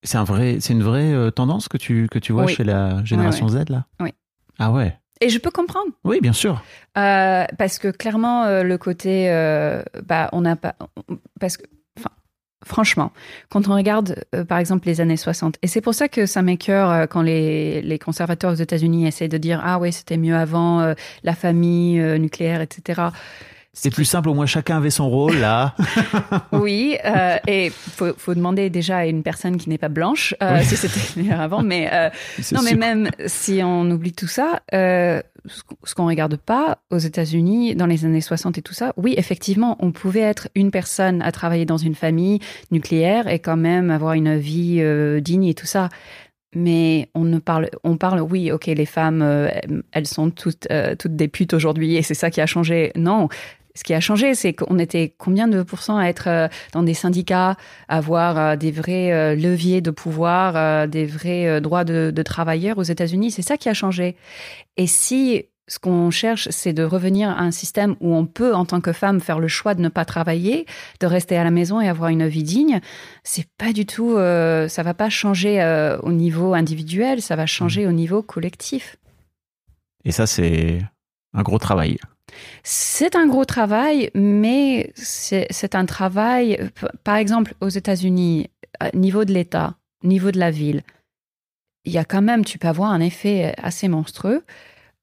[0.02, 2.54] C'est un vrai, c'est une vraie tendance que tu que tu vois Oui.
[2.54, 3.86] chez la génération Z là?
[4.00, 4.10] Oui.
[4.58, 4.96] Ah ouais.
[5.20, 5.90] Et je peux comprendre.
[6.04, 6.62] Oui, bien sûr.
[6.98, 10.74] Euh, parce que clairement, euh, le côté, euh, bah, on n'a pas,
[11.40, 11.64] parce que,
[12.66, 13.12] franchement,
[13.48, 16.42] quand on regarde, euh, par exemple, les années 60, et c'est pour ça que ça
[16.42, 20.36] m'écœure euh, quand les, les conservateurs aux États-Unis essaient de dire, ah oui, c'était mieux
[20.36, 23.02] avant, euh, la famille euh, nucléaire, etc.
[23.78, 25.74] C'est plus simple, au moins chacun avait son rôle là.
[26.52, 30.58] Oui, euh, et faut, faut demander déjà à une personne qui n'est pas blanche euh,
[30.58, 30.64] Oui.
[30.64, 32.08] si c'était mieux avant, mais euh,
[32.52, 37.74] Non, mais même si on oublie tout ça, euh, ce qu'on- regarde pas aux États-Unis
[37.74, 41.32] dans les années 60 et tout ça, oui, effectivement, on pouvait être une personne à
[41.32, 42.38] travailler dans une famille
[42.70, 45.88] nucléaire et quand même avoir une vie euh, digne et tout ça.
[46.54, 49.48] Mais on ne parle, on parle, oui, ok, les femmes, euh,
[49.92, 52.92] elles sont toutes, euh, toutes des putes aujourd'hui et c'est ça qui a changé.
[52.96, 53.28] Non.
[53.76, 56.94] Ce qui a changé, c'est qu'on était combien de pourcents à être euh, dans des
[56.94, 57.56] syndicats,
[57.88, 62.82] avoir euh, des vrais euh, leviers de pouvoir, des vrais droits de, de travailleurs aux
[62.82, 63.30] États-Unis?
[63.30, 64.16] C'est ça qui a changé.
[64.76, 68.64] Et si ce qu'on cherche, c'est de revenir à un système où on peut, en
[68.64, 70.66] tant que femme, faire le choix de ne pas travailler,
[71.00, 72.80] de rester à la maison et avoir une vie digne,
[73.24, 77.46] c'est pas du tout, euh, ça va pas changer euh, au niveau individuel, ça va
[77.46, 78.96] changer au niveau collectif.
[80.04, 80.82] Et ça, c'est
[81.36, 81.98] un gros travail.
[82.64, 86.70] C'est un gros travail, mais c'est un travail,
[87.04, 90.82] par exemple, aux États-Unis, à niveau de l'État, niveau de la ville,
[91.86, 94.44] il y a quand même, tu peux avoir un effet assez monstrueux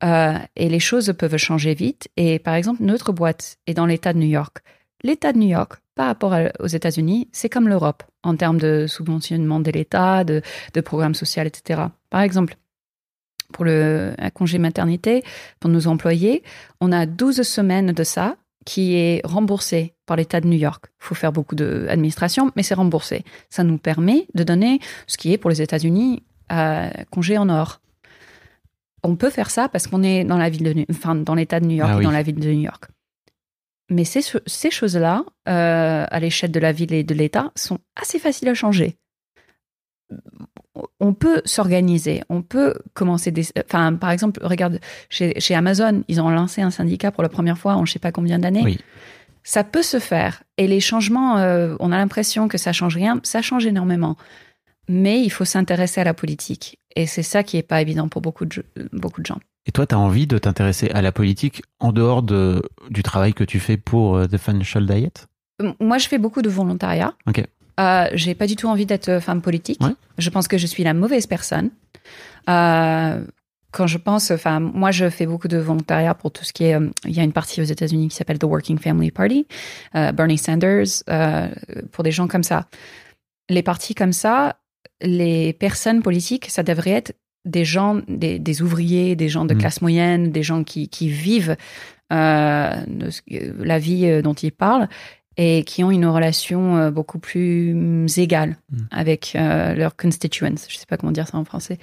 [0.04, 2.10] euh, et les choses peuvent changer vite.
[2.18, 4.58] Et par exemple, notre boîte est dans l'État de New York.
[5.02, 9.60] L'État de New York, par rapport aux États-Unis, c'est comme l'Europe en termes de subventionnement
[9.60, 10.42] de l'État, de,
[10.74, 11.84] de programmes sociaux, etc.
[12.10, 12.56] Par exemple,
[13.54, 15.24] pour le un congé maternité,
[15.62, 16.44] pour nos employés,
[16.82, 18.36] on a 12 semaines de ça
[18.66, 20.86] qui est remboursé par l'État de New York.
[21.02, 23.24] Il faut faire beaucoup d'administration, mais c'est remboursé.
[23.50, 27.80] Ça nous permet de donner ce qui est pour les États-Unis euh, congé en or.
[29.04, 31.60] On peut faire ça parce qu'on est dans la ville de, New- enfin, dans l'État
[31.60, 32.04] de New York Ah et oui.
[32.06, 32.86] dans la ville de New York.
[33.90, 38.18] Mais ces, ces choses-là, euh, à l'échelle de la ville et de l'État, sont assez
[38.18, 38.96] faciles à changer.
[41.00, 43.46] On peut s'organiser, on peut commencer des...
[43.66, 47.58] Enfin, par exemple, regarde, chez, chez Amazon, ils ont lancé un syndicat pour la première
[47.58, 48.64] fois en je sais pas combien d'années.
[48.64, 48.80] Oui.
[49.44, 50.44] Ça peut se faire.
[50.58, 54.16] Et les changements, euh, on a l'impression que ça change rien, ça change énormément.
[54.88, 56.80] Mais il faut s'intéresser à la politique.
[56.96, 59.40] Et c'est ça qui est pas évident pour beaucoup de, beaucoup de gens.
[59.66, 63.34] Et toi, tu as envie de t'intéresser à la politique en dehors de, du travail
[63.34, 65.28] que tu fais pour euh, The Financial Diet?
[65.80, 67.14] Moi, je fais beaucoup de volontariat.
[67.28, 67.46] Ok.
[67.80, 69.82] Euh, j'ai pas du tout envie d'être femme politique.
[69.84, 69.94] Ouais.
[70.18, 71.72] Je pense que je suis la mauvaise personne.
[72.50, 73.24] Euh,
[73.72, 76.76] quand je pense, enfin, moi, je fais beaucoup de volontariat pour tout ce qui est.
[76.76, 79.48] euh, Il y a une partie aux États-Unis qui s'appelle The Working Family Party,
[79.96, 81.48] euh, Bernie Sanders, euh,
[81.92, 82.68] pour des gens comme ça.
[83.50, 84.58] Les partis comme ça,
[85.02, 87.14] les personnes politiques, ça devrait être
[87.46, 89.58] des gens, des, des ouvriers, des gens de Mm.
[89.58, 91.58] classe moyenne, des gens qui, qui vivent
[92.14, 92.72] euh,
[93.60, 94.88] la vie euh, dont ils parlent
[95.38, 98.78] et qui ont une relation euh, beaucoup plus mm, égale Mm.
[98.92, 100.56] avec euh, leurs constituents.
[100.70, 101.80] Je sais pas comment dire ça en français.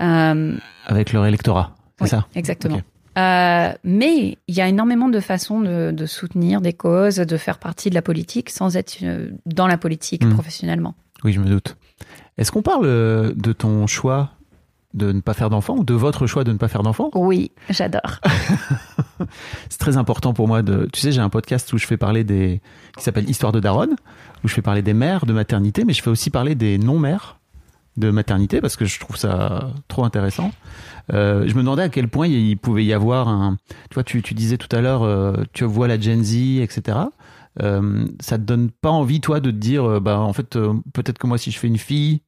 [0.00, 0.56] Euh,
[0.86, 2.26] avec leur électorat, c'est oui, ça?
[2.34, 2.80] Exactement.
[3.18, 7.58] Euh, mais il y a énormément de façons de, de soutenir des causes, de faire
[7.58, 8.98] partie de la politique sans être
[9.44, 10.34] dans la politique Mm.
[10.34, 10.94] professionnellement.
[11.24, 11.76] Oui, je me doute.
[12.36, 12.86] Est-ce qu'on parle
[13.34, 14.30] de ton choix
[14.94, 17.50] de ne pas faire d'enfant ou de votre choix de ne pas faire d'enfant Oui,
[17.68, 18.20] j'adore.
[19.68, 20.88] C'est très important pour moi de.
[20.92, 22.60] Tu sais, j'ai un podcast où je fais parler des.
[22.96, 23.96] qui s'appelle Histoire de Daronne,
[24.44, 27.38] où je fais parler des mères de maternité, mais je fais aussi parler des non-mères
[27.96, 30.52] de maternité parce que je trouve ça trop intéressant.
[31.12, 33.56] Euh, je me demandais à quel point il pouvait y avoir un.
[33.90, 36.98] Tu vois, tu, tu disais tout à l'heure, euh, tu vois la Gen Z, etc.
[37.62, 40.74] Euh, ça te donne pas envie, toi, de te dire, euh, bah, en fait, euh,
[40.92, 42.22] peut-être que moi, si je fais une fille,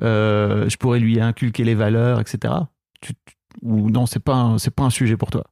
[0.00, 2.54] euh, je pourrais lui inculquer les valeurs, etc.
[3.00, 5.44] Tu- tu- ou non, c'est pas, c'est pas un sujet pour toi.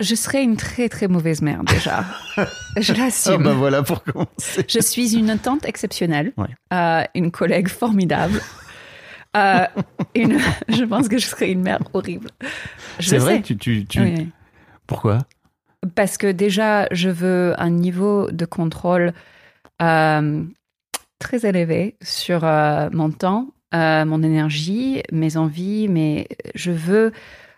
[0.00, 2.04] Je serais une très très mauvaise mère déjà.
[2.80, 3.42] Je Ah l'assume.
[3.42, 4.64] bah voilà pour commencer.
[4.68, 6.48] Je suis une tante exceptionnelle, Ouais.
[6.72, 8.40] euh, une collègue formidable.
[9.36, 9.66] Euh,
[10.14, 10.38] une,
[10.68, 12.28] je pense que je serais une mère horrible.
[13.00, 13.42] C'est vrai, sais.
[13.42, 14.28] tu, tu, tu- oui.
[14.86, 15.18] pourquoi?
[15.94, 19.12] Parce que déjà, je veux un niveau de contrôle
[19.82, 20.44] euh,
[21.22, 27.12] très élevé sur euh, mon temps, euh, mon énergie, mes envies, mais je veux...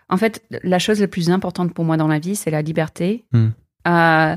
[0.07, 3.25] En fait, la chose la plus importante pour moi dans la vie, c'est la liberté.
[3.31, 3.47] Hmm.
[3.87, 4.35] Euh,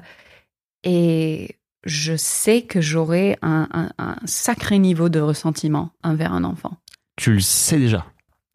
[0.84, 6.76] et je sais que j'aurai un, un- un sacré niveau de ressentiment envers un enfant.
[7.16, 8.06] Tu le sais déjà?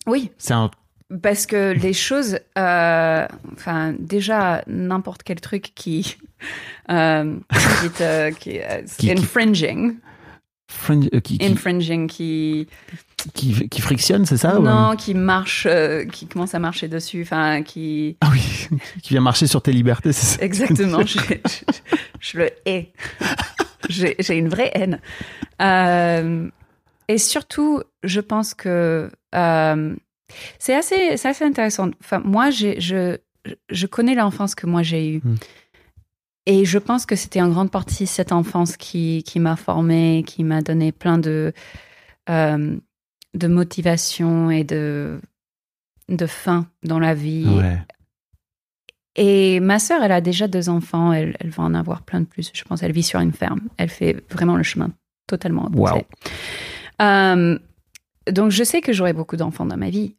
[0.08, 0.72] Oui, C'est un.
[1.22, 6.18] parce que les choses, euh, enfin, déjà, n'importe quel truc qui,
[6.90, 8.60] euh, qui, euh, Qui-
[8.98, 9.98] qui- infringing,
[10.90, 12.68] euh, qui, qui, infringing, qui,
[13.34, 17.22] qui, qui frictionne, c'est ça ou- non, qui marche, euh, qui commence à marcher dessus,
[17.24, 18.68] enfin, qui, Ah oui,
[19.04, 21.74] qui vient marcher sur tes libertés, c'est ça exactement, je, je,
[22.20, 22.92] je le hais.
[23.90, 25.00] J'ai une vraie haine.
[25.62, 26.48] Euh,
[27.08, 29.10] et surtout, je pense que
[30.60, 31.90] c'est assez, assez intéressant.
[32.02, 33.18] Enfin, moi, je,
[33.70, 35.22] je connais l'enfance que moi j'ai eue.
[35.24, 35.36] Hmm.
[36.46, 40.44] Et je pense que c'était en grande partie cette enfance qui, qui m'a formée, qui
[40.44, 41.54] m'a donné plein de,
[42.30, 42.78] euh,
[43.34, 45.22] de motivation et de,
[46.10, 47.48] de faim dans la vie.
[47.48, 47.80] Ouais.
[49.16, 52.26] Et ma sœur, elle a déjà deux enfants, elle, elle va en avoir plein de
[52.26, 52.52] plus.
[52.54, 53.62] Je pense elle vit sur une ferme.
[53.78, 54.92] Elle fait vraiment le chemin
[55.28, 55.94] totalement opposé.
[55.94, 56.04] Wow.
[57.02, 57.60] Euh,
[58.30, 60.16] donc je sais que j'aurai beaucoup d'enfants dans ma vie.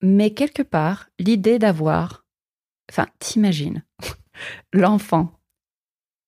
[0.00, 2.24] Mais quelque part, l'idée d'avoir...
[2.90, 3.82] Enfin, t'imagines,
[4.72, 5.32] l'enfant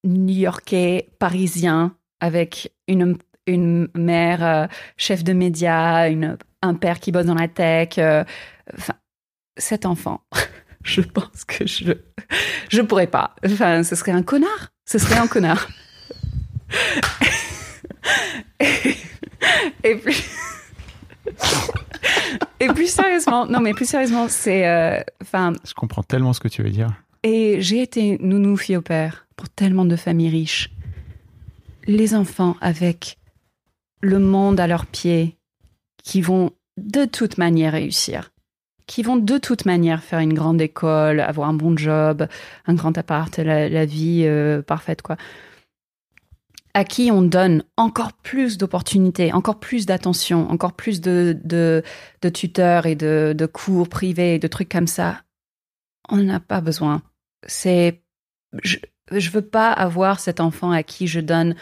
[0.05, 7.27] new-yorkais, parisien, avec une, une mère euh, chef de médias, une, un père qui bosse
[7.27, 7.99] dans la tech.
[7.99, 8.25] euh,
[9.57, 10.23] cet enfant,
[10.83, 11.93] je pense que je
[12.71, 13.35] je pourrais pas.
[13.45, 14.71] Enfin, ce serait un connard.
[14.87, 15.69] Ce serait un connard.
[19.85, 20.25] et, plus
[22.61, 26.49] et plus sérieusement, non mais plus sérieusement, c'est euh, enfin Je comprends tellement ce que
[26.49, 26.89] tu veux dire.
[27.23, 30.71] Et j'ai été nounou fille au père pour tellement de familles riches.
[31.87, 33.19] Les enfants avec
[34.01, 35.37] le monde à leurs pieds,
[36.03, 38.33] qui vont de toute manière réussir,
[38.87, 42.27] qui vont de toute manière faire une grande école, avoir un bon job,
[42.67, 45.17] un grand appart, la, vie euh, parfaite, quoi.
[46.73, 51.83] À qui on donne encore plus d'opportunités, encore plus d'attention, encore plus de, de,
[52.23, 55.23] de tuteurs et de, de cours privés, de trucs comme ça.
[56.09, 57.03] On n'a pas besoin
[57.47, 58.03] c'est
[58.63, 58.79] je
[59.13, 61.55] je veux pas avoir cet enfant à qui je donne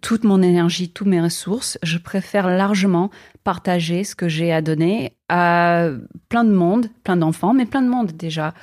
[0.00, 1.78] toute mon énergie, toutes mes ressources.
[1.82, 3.10] Je préfère largement
[3.44, 5.88] partager ce que j'ai à donner à
[6.28, 8.54] plein de monde, plein d'enfants, mais plein de monde déjà,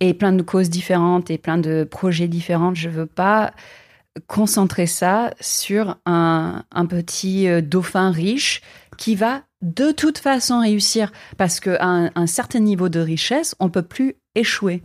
[0.00, 2.74] et plein de causes différentes et plein de projets différents.
[2.74, 3.52] Je veux pas
[4.26, 8.60] concentrer ça sur un, petit euh, dauphin riche
[8.98, 13.70] qui va de toute façon réussir parce qu'à un, un certain niveau de richesse, on
[13.70, 14.82] peut plus échouer.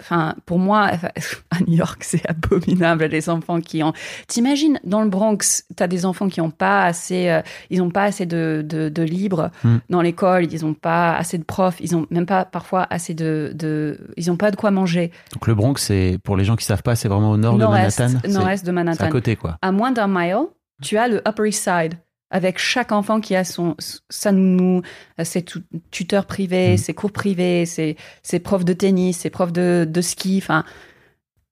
[0.00, 0.90] Enfin, pour moi,
[1.50, 3.92] à New York, c'est abominable les enfants qui ont.
[4.26, 8.04] T'imagines dans le Bronx, t'as des enfants qui ont pas assez, euh, ils ont pas
[8.04, 9.78] assez de de, de libres Hmm.
[9.90, 13.52] dans l'école, ils ont pas assez de profs, ils ont même pas parfois assez de
[13.54, 15.10] de, ils ont pas de quoi manger.
[15.32, 17.98] Donc le Bronx, c'est pour les gens qui savent pas, c'est vraiment au nord Nord-est,
[17.98, 18.28] de Manhattan.
[18.28, 19.08] Nord-est de C'est à Manhattan.
[19.10, 19.56] côté, quoi.
[19.62, 20.46] À moins d'un mile,
[20.82, 21.94] tu as le Upper East Side
[22.30, 23.74] avec chaque enfant qui a son
[24.08, 24.82] sa nounou,
[25.18, 26.76] euh, ses tu- tuteurs privés, Mhm.
[26.78, 30.64] ses cours privés, ses, ses profs de tennis, ses profs de, de ski, enfin.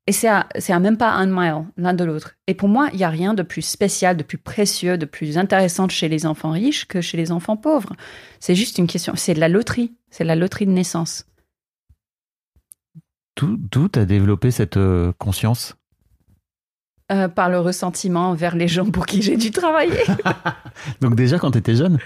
[0.06, 2.36] Et c'est à, c'est à même pas un mile l'un de l'autre.
[2.46, 5.36] Et pour moi, il y a rien de plus spécial, de plus précieux, de plus
[5.36, 7.92] intéressant chez les enfants riches que chez les enfants pauvres.
[8.40, 11.26] C'est juste une question, c'est de la loterie, c'est de la loterie de naissance.
[13.40, 15.76] D'où t'as développé cette euh, conscience?
[17.10, 20.02] Euh, par le ressentiment vers les gens pour qui j'ai dû travailler.
[21.00, 21.98] Donc déjà quand t'étais jeune?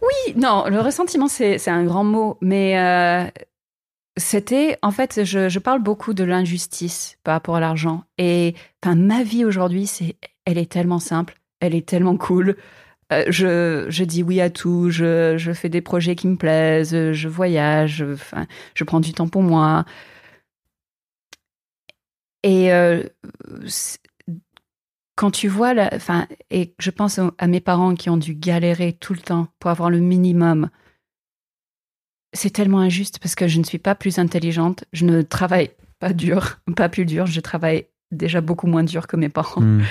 [0.00, 3.24] Oui, non, le ressentiment, c'est un grand mot, mais euh,
[4.16, 8.04] c'était, en fait, je, je parle beaucoup de l'injustice par rapport à l'argent.
[8.16, 10.14] Et enfin, ma vie aujourd'hui, c'est,
[10.44, 12.56] elle est tellement simple, elle est tellement cool.
[13.12, 17.12] Euh, je, je dis oui à tout, je, je fais des projets qui me plaisent,
[17.12, 19.84] je voyage, je, enfin, je prends du temps pour moi.
[22.42, 23.02] Et euh,
[25.14, 28.94] quand tu vois, la, enfin, et je pense à mes parents qui ont dû galérer
[28.94, 30.70] tout le temps pour avoir le minimum,
[32.32, 36.12] c'est tellement injuste parce que je ne suis pas plus intelligente, je ne travaille pas
[36.12, 39.60] dur, pas plus dur, je travaille déjà beaucoup moins dur que mes parents.
[39.60, 39.82] Hmm.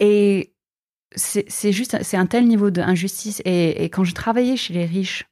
[0.00, 0.52] Et
[1.16, 3.40] c'est juste, c'est un tel niveau d'injustice.
[3.44, 5.26] Et, et quand je travaillais chez les riches,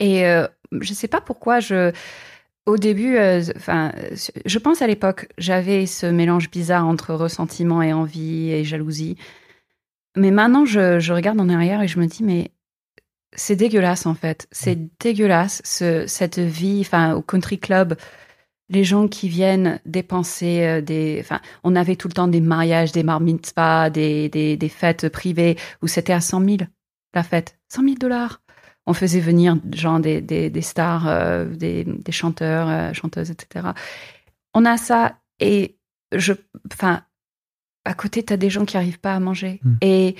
[0.00, 0.48] et euh,
[0.80, 1.92] je sais pas pourquoi, je,
[2.66, 8.50] au début, euh, je pense à l'époque, j'avais ce mélange bizarre entre ressentiment et envie
[8.50, 9.16] et jalousie.
[10.16, 12.50] Mais maintenant, je, je regarde en arrière et je me dis, mais
[13.34, 14.48] c'est dégueulasse en fait.
[14.50, 17.96] C'est dégueulasse ce, cette vie, enfin, au country club
[18.70, 21.18] les gens qui viennent dépenser euh, des.
[21.20, 25.08] Enfin, on avait tout le temps des mariages, des bar mitzvahs, des, des, des fêtes
[25.08, 26.56] privées où c'était à 100 000
[27.12, 27.58] la fête.
[27.68, 28.40] 100 000 dollars.
[28.90, 33.68] On faisait venir genre des, des, des stars, euh, des, des chanteurs, euh, chanteuses, etc.
[34.52, 35.76] On a ça et
[36.10, 36.32] je,
[36.72, 37.02] enfin,
[37.84, 39.60] à côté, tu as des gens qui arrivent pas à manger.
[39.62, 39.74] Mm.
[39.80, 40.16] Et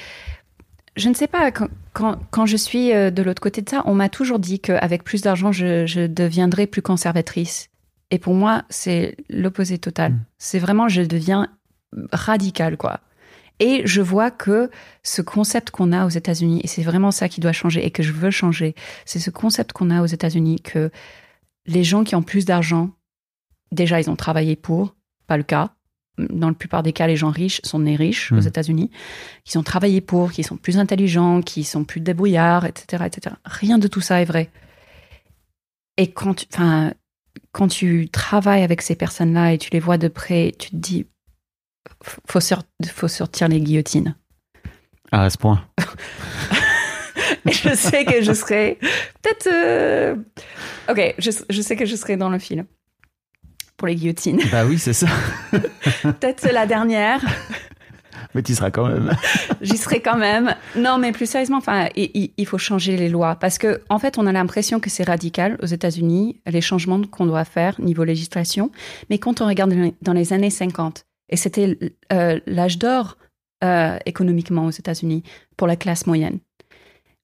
[0.95, 3.83] je ne sais pas, quand, quand, quand je suis euh, de l'autre côté de ça,
[3.87, 7.71] on m'a toujours dit qu'avec plus d'argent, je, je deviendrais plus conservatrice.
[8.13, 10.13] Et pour moi, c'est l'opposé total.
[10.13, 10.21] Mm.
[10.39, 11.49] C'est vraiment, je deviens
[12.13, 13.01] radical, quoi.
[13.61, 14.71] Et je vois que
[15.03, 18.03] ce concept qu'on a aux États-Unis, et c'est vraiment ça qui doit changer et que
[18.03, 20.91] je veux changer, c'est ce concept qu'on a aux États-Unis que
[21.67, 22.91] les gens qui ont plus d'argent,
[23.71, 24.97] déjà, ils ont travaillé pour,
[25.27, 25.75] pas le cas.
[26.19, 28.47] Dans la plupart des cas, les gens riches sont nés riches aux Mm.
[28.47, 28.91] États-Unis,
[29.45, 33.37] qui ont travaillé pour, qui sont plus intelligents, qui sont plus débrouillards, etc., etc.
[33.45, 34.51] Rien de tout ça est vrai.
[35.99, 36.47] Et quand tu,
[37.53, 41.07] quand tu travailles avec ces personnes-là et tu les vois de près, tu te dis,
[42.05, 44.15] faut, faut sortir les guillotines.
[45.13, 45.65] Ah, à ce point.
[47.47, 48.79] Je sais que je serai
[49.23, 49.49] peut-être.
[49.53, 50.15] euh,
[50.89, 52.65] Ok, je, je sais que je serai dans le film
[53.77, 54.41] pour les guillotines.
[54.53, 55.07] Bah oui, c'est ça.
[56.03, 57.25] Peut-être la dernière.
[58.35, 59.11] Mais tu seras quand même.
[59.63, 60.55] J'y serai quand même.
[60.77, 64.19] Non, mais plus sérieusement, enfin, il, il- faut changer les lois parce que, en fait,
[64.19, 68.71] on a l'impression que c'est radical aux États-Unis les changements qu'on doit faire niveau législation.
[69.09, 71.79] Mais quand on regarde dans les années 50, et c'était
[72.13, 73.17] euh, l'âge d'or
[73.65, 75.23] euh, économiquement aux États-Unis
[75.57, 76.39] pour la classe moyenne,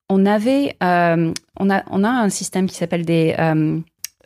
[0.08, 3.34] on avait, euh, on a, on a un système qui s'appelle des,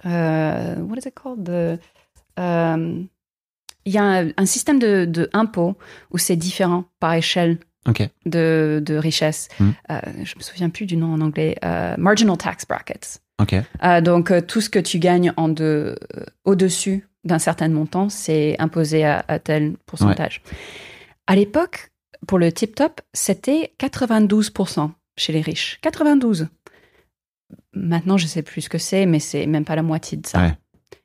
[0.04, 1.44] what is it called?
[1.44, 1.80] The,
[3.86, 5.76] il y a un, un système de, de impôts
[6.10, 7.58] où c'est différent par échelle
[8.26, 9.48] de, de richesse.
[9.58, 9.70] Mm.
[9.90, 11.56] Euh, je me souviens plus du nom en anglais.
[11.98, 13.20] Marginal tax brackets.
[13.40, 13.54] Ok.
[13.54, 15.98] Euh, donc tout ce que tu gagnes en de,
[16.44, 20.42] au-dessus d'un certain montant, c'est imposé à, à tel pourcentage.
[21.26, 21.90] À l'époque,
[22.26, 25.78] pour le tip top, c'était 92% chez les riches.
[25.82, 26.48] 92.
[27.74, 30.40] Maintenant, je sais plus ce que c'est, mais c'est même pas la moitié de ça.
[30.40, 30.52] Ouais.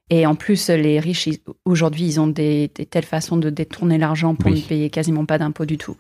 [0.10, 1.28] Et en plus, les riches,
[1.66, 4.62] aujourd'hui, ils ont des, des telles façons de détourner l'argent pour Oui.
[4.62, 5.98] ne payer quasiment pas d'impôts du tout.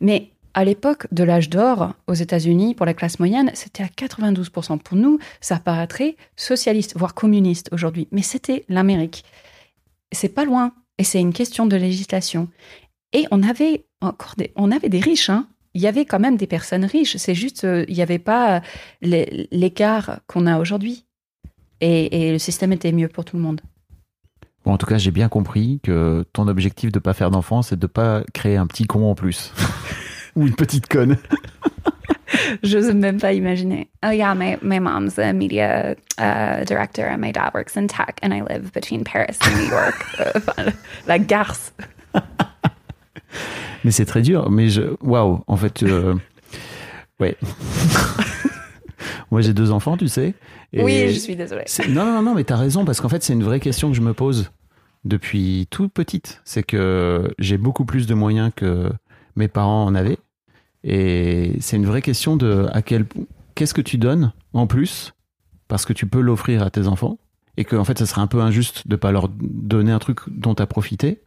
[0.00, 4.78] Mais à l'époque de l'âge d'or, aux États-Unis, pour la classe moyenne, c'était à 92%.
[4.78, 8.08] Pour nous, ça paraîtrait socialiste, voire communiste aujourd'hui.
[8.10, 9.24] Mais c'était l'Amérique.
[10.12, 10.72] C'est pas loin.
[10.98, 12.48] Et c'est une question de législation.
[13.12, 15.46] Et on avait encore des, on avait des riches, hein.
[15.74, 17.16] Il y avait quand même des personnes riches.
[17.16, 18.60] C'est juste, euh, il n'y avait pas
[19.00, 21.06] l'é- l'écart qu'on a aujourd'hui.
[21.80, 23.62] Et, et le système était mieux pour tout le monde.
[24.64, 27.78] Bon, en tout cas, j'ai bien compris que ton objectif de pas faire d'enfant, c'est
[27.78, 29.52] de pas créer un petit con en plus.
[30.36, 31.16] Ou une petite conne.
[32.62, 33.88] Je n'ose même pas imaginer.
[34.04, 38.18] Oh yeah, my, my mom's a media uh, director and my dad works in tech
[38.22, 40.04] and I live between Paris and New York.
[41.06, 41.72] La garce.
[43.84, 44.50] Mais c'est très dur.
[44.50, 46.14] Mais je, waouh, en fait, euh,
[47.20, 47.36] ouais.
[49.30, 50.34] Moi, j'ai deux enfants, tu sais.
[50.72, 51.64] et Oui, je suis désolée.
[51.88, 54.02] Non, non, non, mais t'as raison parce qu'en fait, c'est une vraie question que je
[54.02, 54.50] me pose
[55.04, 56.40] depuis toute petite.
[56.44, 58.92] C'est que j'ai beaucoup plus de moyens que
[59.34, 60.18] mes parents en avaient,
[60.84, 63.06] et c'est une vraie question de à quel
[63.54, 65.12] qu'est-ce que tu donnes en plus
[65.68, 67.18] parce que tu peux l'offrir à tes enfants
[67.56, 70.20] et que en fait, ça serait un peu injuste de pas leur donner un truc
[70.28, 71.22] dont tu as profité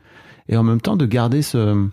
[0.50, 1.90] et en même temps de garder ce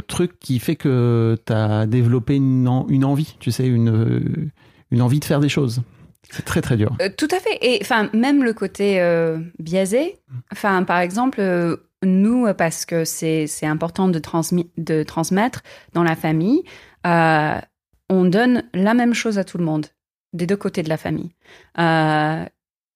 [0.00, 4.50] truc qui fait que tu as développé une envie, tu sais, une,
[4.90, 5.82] une envie de faire des choses.
[6.30, 6.96] C'est très très dur.
[7.00, 7.58] Euh, tout à fait.
[7.62, 10.18] Et enfin, même le côté euh, biaisé.
[10.52, 15.62] Enfin, par exemple, euh, nous, parce que c'est c'est important de, transmi- de transmettre
[15.94, 16.62] dans la famille,
[17.04, 19.86] on donne la même chose à tout le monde,
[20.32, 21.30] des deux côtés de la famille.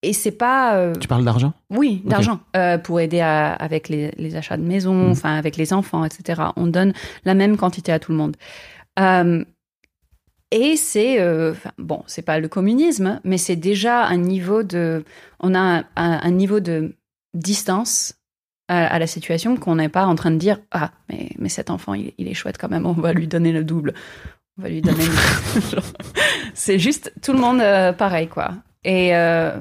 [0.03, 0.93] Et c'est pas.
[1.01, 1.53] Tu parles d'argent?
[1.71, 2.41] Oui, d'argent
[2.85, 5.11] pour aider à- avec les, les achats de maison, Mhm.
[5.13, 6.43] enfin avec les enfants, etc.
[6.57, 6.93] On donne
[7.25, 8.37] la même quantité à tout le monde.
[10.53, 15.05] Euh, et c'est euh, bon, c'est pas le communisme, mais c'est déjà un niveau de,
[15.41, 16.95] on a un, niveau de
[17.35, 18.15] distance
[18.69, 21.95] à, la situation qu'on n'est pas en train de dire ah mais mais cet enfant
[21.95, 23.95] il, est chouette quand même, on va lui donner le double,
[24.59, 25.05] on va lui donner.
[26.55, 28.55] c'est juste tout le monde euh, pareil quoi.
[28.85, 29.53] Et euh,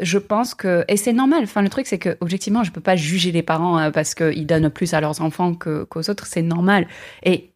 [0.00, 1.44] je pense que et c'est normal.
[1.44, 4.46] Enfin, le truc c'est que objectivement, je peux pas juger les parents euh, parce qu'ils
[4.46, 6.26] donnent plus à leurs enfants qu'aux autres.
[6.26, 6.86] C'est normal.
[7.24, 7.53] Et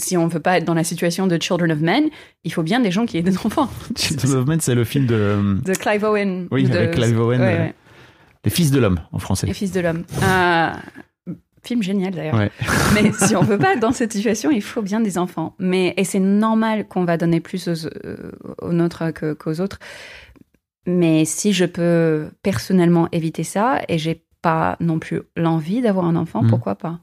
[0.00, 2.04] si on veut pas être dans la situation de Children of Men,
[2.44, 3.68] il faut bien des gens qui aient des enfants.
[3.96, 6.48] Children of Men, c'est le film de euh, De Clive Owen.
[6.50, 7.74] Oui, de- avec Clive Owen, Ouais, euh, ouais.
[8.44, 9.46] Les Fils de l'homme en français.
[9.46, 10.04] Les fils de l'homme.
[10.22, 10.70] Euh,
[11.62, 12.36] film génial d'ailleurs.
[12.36, 12.50] Ouais.
[12.94, 15.54] Mais si on veut pas être dans cette situation, il faut bien des enfants.
[15.58, 18.32] Mais et c'est normal qu'on va donner plus aux, euh,
[18.62, 19.04] aux nôtres
[19.38, 19.78] qu'aux autres.
[20.86, 26.16] Mais si je peux personnellement éviter ça et j'ai pas non plus l'envie d'avoir un
[26.16, 26.48] enfant, Mm.
[26.48, 26.98] pourquoi pas?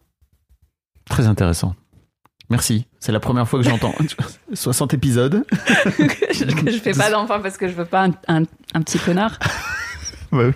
[1.07, 1.75] Très intéressant.
[2.49, 2.85] Merci.
[2.99, 3.93] C'est la première fois que j'entends
[4.53, 5.43] 60 épisodes.
[5.49, 8.43] que, je, que je fais pas d'enfant parce que je veux pas un, un-
[8.73, 9.37] un petit connard.
[10.31, 10.51] Ouais, oui.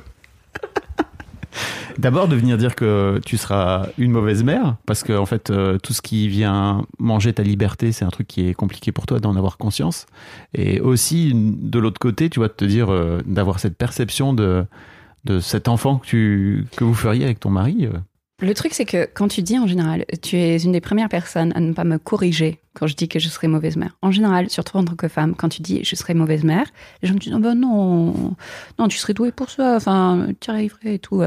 [1.98, 5.78] D'abord de venir dire que tu seras une mauvaise mère, parce que en fait euh,
[5.78, 9.20] tout ce qui vient manger ta liberté, c'est un truc qui est compliqué pour toi
[9.20, 10.06] d'en avoir conscience.
[10.54, 14.66] Et aussi de l'autre côté, tu vois, de te dire euh, d'avoir cette perception de
[15.26, 17.86] de cet enfant que tu que vous feriez avec ton mari.
[17.86, 17.98] euh.
[18.42, 21.52] Le truc, c'est que quand tu dis en général, tu es une des premières personnes
[21.56, 23.96] à ne pas me corriger quand je dis que je serai mauvaise mère.
[24.02, 26.66] En général, surtout en tant que femme, quand tu dis je serai mauvaise mère,
[27.04, 28.36] les gens me disent oh ben non,
[28.80, 31.22] non, tu serais douée pour ça, enfin, tu arriverais et tout.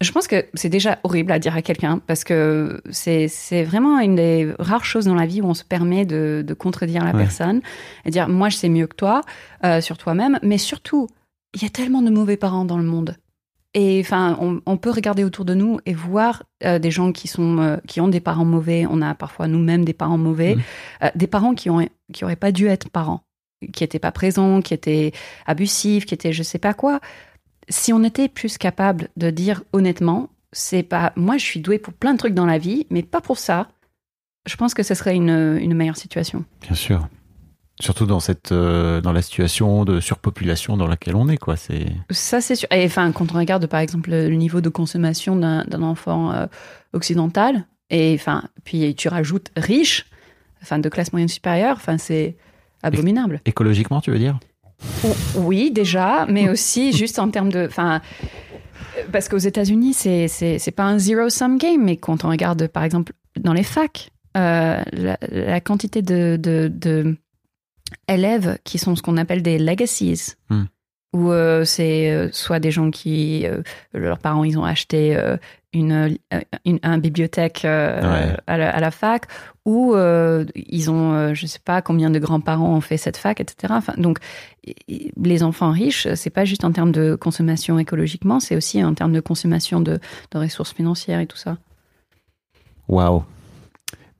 [0.00, 4.00] Je pense que c'est déjà horrible à dire à quelqu'un parce que c'est c'est vraiment
[4.00, 7.12] une des rares choses dans la vie où on se permet de, de contredire la
[7.12, 7.18] Ouais.
[7.22, 7.60] personne
[8.04, 9.20] et dire moi je sais mieux que toi
[9.64, 11.06] euh, sur toi-même, mais surtout
[11.54, 13.14] il y a tellement de mauvais parents dans le monde.
[13.74, 17.26] Et enfin, on, on peut regarder autour de nous et voir euh, des gens qui
[17.26, 18.86] sont euh, qui ont des parents mauvais.
[18.88, 20.62] On a parfois nous-mêmes des parents mauvais, Mhm.
[21.04, 23.22] Euh, des parents qui ont qui auraient pas dû être parents,
[23.72, 25.12] qui étaient pas présents, qui étaient
[25.46, 27.00] abusifs, qui étaient je sais pas quoi.
[27.70, 31.94] Si on était plus capable de dire honnêtement, c'est pas moi je suis douée pour
[31.94, 33.68] plein de trucs dans la vie, mais pas pour ça.
[34.46, 36.44] Je pense que ce serait une, une meilleure situation.
[36.60, 37.08] Bien sûr.
[37.82, 41.56] Surtout dans cette euh, dans la situation de surpopulation dans laquelle on est, quoi.
[41.56, 42.68] C'est Ça, c'est sûr.
[42.70, 46.46] Et enfin, quand on regarde, par exemple, le niveau de consommation d'un enfant euh,
[46.92, 50.06] occidental, et enfin, puis tu rajoutes riche,
[50.62, 52.36] enfin, de classe moyenne supérieure, enfin, c'est
[52.84, 53.40] abominable.
[53.46, 54.38] écologiquement, tu veux dire?
[55.34, 58.00] Oui, déjà, mais aussi juste en termes de, enfin,
[59.10, 62.68] parce qu'aux États-Unis, c'est c'est c'est pas un zero sum game, mais quand on regarde,
[62.68, 67.16] par exemple, dans les facs, euh, la, la quantité de, de, de
[68.08, 70.64] élèves qui sont ce qu'on appelle des legacies, Hmm.
[71.14, 73.62] où euh, c'est euh, soit des gens qui, euh,
[73.94, 75.16] leurs parents, ils ont acheté
[75.74, 76.18] une,
[76.66, 78.36] une, un bibliothèque euh, Ouais.
[78.46, 79.26] à, la, à la fac,
[79.64, 83.40] ou euh, ils ont, euh, je sais pas combien de grands-parents ont fait cette fac,
[83.40, 83.72] etc.
[83.76, 84.18] Enfin, donc,
[85.16, 89.12] les enfants riches, c'est pas juste en termes de consommation écologiquement, c'est aussi en termes
[89.14, 89.98] de consommation de,
[90.32, 91.56] de ressources financières et tout ça.
[92.88, 93.24] Waouh.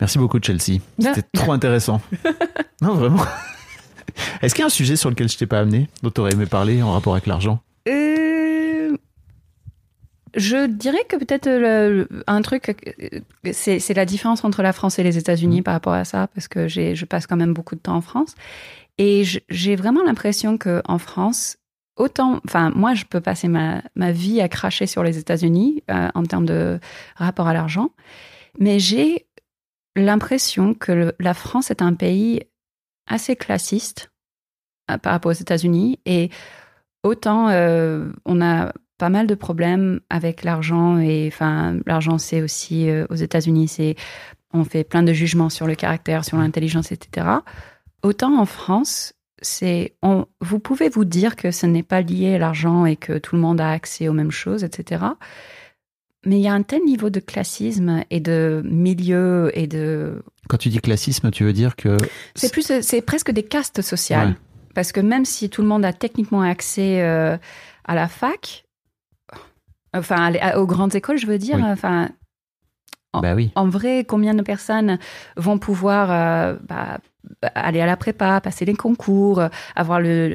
[0.01, 0.81] Merci beaucoup, Chelsea.
[0.99, 2.01] C'était trop intéressant.
[2.81, 3.23] non, vraiment.
[4.43, 6.33] Est-ce qu'il y a un sujet sur lequel je t'ai pas amené, dont tu aurais
[6.33, 7.61] aimé parler en rapport avec l'argent?
[7.89, 8.97] Euh,
[10.35, 11.49] je dirais que peut-être
[12.27, 13.21] un truc, euh,
[13.53, 16.69] c'est la différence entre la France et les États-Unis par rapport à ça, parce que
[16.69, 18.35] je passe quand même beaucoup de temps en France.
[18.99, 21.57] Et j'ai vraiment l'impression qu'en France,
[21.97, 26.09] autant, enfin, moi, je peux passer ma, ma vie à cracher sur les États-Unis euh,
[26.15, 26.79] en termes de
[27.17, 27.91] rapport à l'argent,
[28.59, 29.27] mais j'ai
[29.97, 32.41] l'impression que le- la France est un pays
[33.07, 34.11] assez classiste
[34.91, 35.99] euh, par rapport aux États-Unis.
[36.07, 36.31] Et
[37.03, 42.89] autant euh, on a pas mal de problèmes avec l'argent et enfin l'argent c'est aussi
[42.89, 43.97] euh, aux États-Unis c'est
[44.55, 47.27] on fait plein de jugements sur le caractère sur l'intelligence etc
[48.05, 52.39] autant en France c'est on, vous pouvez vous dire que ce n'est pas lié à
[52.39, 55.05] l'argent et que tout le monde a accès aux mêmes choses etc
[56.25, 60.57] mais il y a un tel niveau de classisme et de milieu et de Quand
[60.59, 61.97] tu dis classisme, tu veux dire que
[62.35, 64.29] c'est plus, c'est presque des castes sociales.
[64.29, 64.35] Ouais.
[64.75, 67.37] Parce que même si tout le monde a techniquement accès euh,
[67.85, 68.65] à la fac,
[69.95, 71.65] enfin à- aux grandes écoles, je veux dire, Oui.
[71.65, 72.09] enfin
[73.15, 73.51] Bah oui.
[73.55, 74.99] en vrai, combien de personnes
[75.37, 77.01] vont pouvoir euh, bah,
[77.55, 79.43] aller à la prépa, passer les concours,
[79.77, 80.29] avoir le,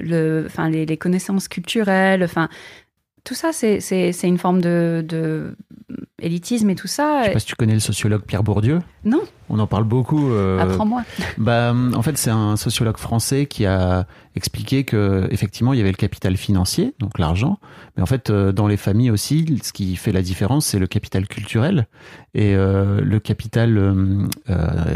[0.70, 2.50] les, les connaissances culturelles, enfin
[3.28, 5.56] tout ça, c'est une forme de, de
[6.22, 7.20] élitisme et tout ça.
[7.24, 8.80] Je sais pas si tu connais le sociologue Pierre Bourdieu.
[9.06, 10.32] Non, On en parle beaucoup.
[10.32, 11.04] euh, apprends-moi.
[11.38, 15.92] Bah, en fait, c'est un sociologue français qui a expliqué que effectivement, il y avait
[15.92, 17.60] le capital financier, donc l'argent,
[17.96, 20.88] mais en fait, euh, dans les familles aussi, ce qui fait la différence, c'est le
[20.88, 21.88] capital culturel
[22.34, 23.78] et euh, le capital.
[23.78, 24.26] euh,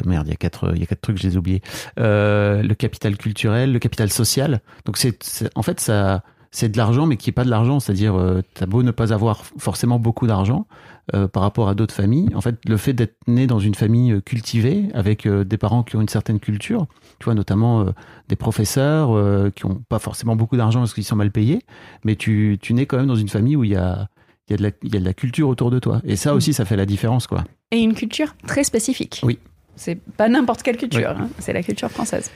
[0.05, 1.61] merde, il y a quatre, il y a quatre trucs, je les ai oubliés.
[1.97, 4.61] Le capital culturel, le capital social.
[4.85, 6.23] Donc, c'est- en fait, ça.
[6.53, 9.13] C'est de l'argent, mais qui est pas de l'argent, c'est-à-dire, euh, t'as beau ne pas
[9.13, 10.67] avoir forcément beaucoup d'argent
[11.13, 12.27] euh, par rapport à d'autres familles.
[12.35, 15.81] En fait, le fait d'être né dans une famille euh, cultivée, avec euh, des parents
[15.81, 16.87] qui ont une certaine culture,
[17.19, 17.85] tu vois, notamment
[18.27, 19.09] des professeurs
[19.53, 21.61] qui ont pas forcément beaucoup d'argent parce qu'ils sont mal payés,
[22.03, 24.09] mais tu, tu nais quand même dans une famille où il y a,
[24.49, 26.01] y, a de la, y a de la culture autour de toi.
[26.03, 27.43] Et ça aussi, ça fait la différence, quoi.
[27.71, 29.21] Et une culture très spécifique.
[29.23, 29.39] Oui.
[29.75, 32.29] C'est pas n'importe quelle culture, hein, c'est la culture française.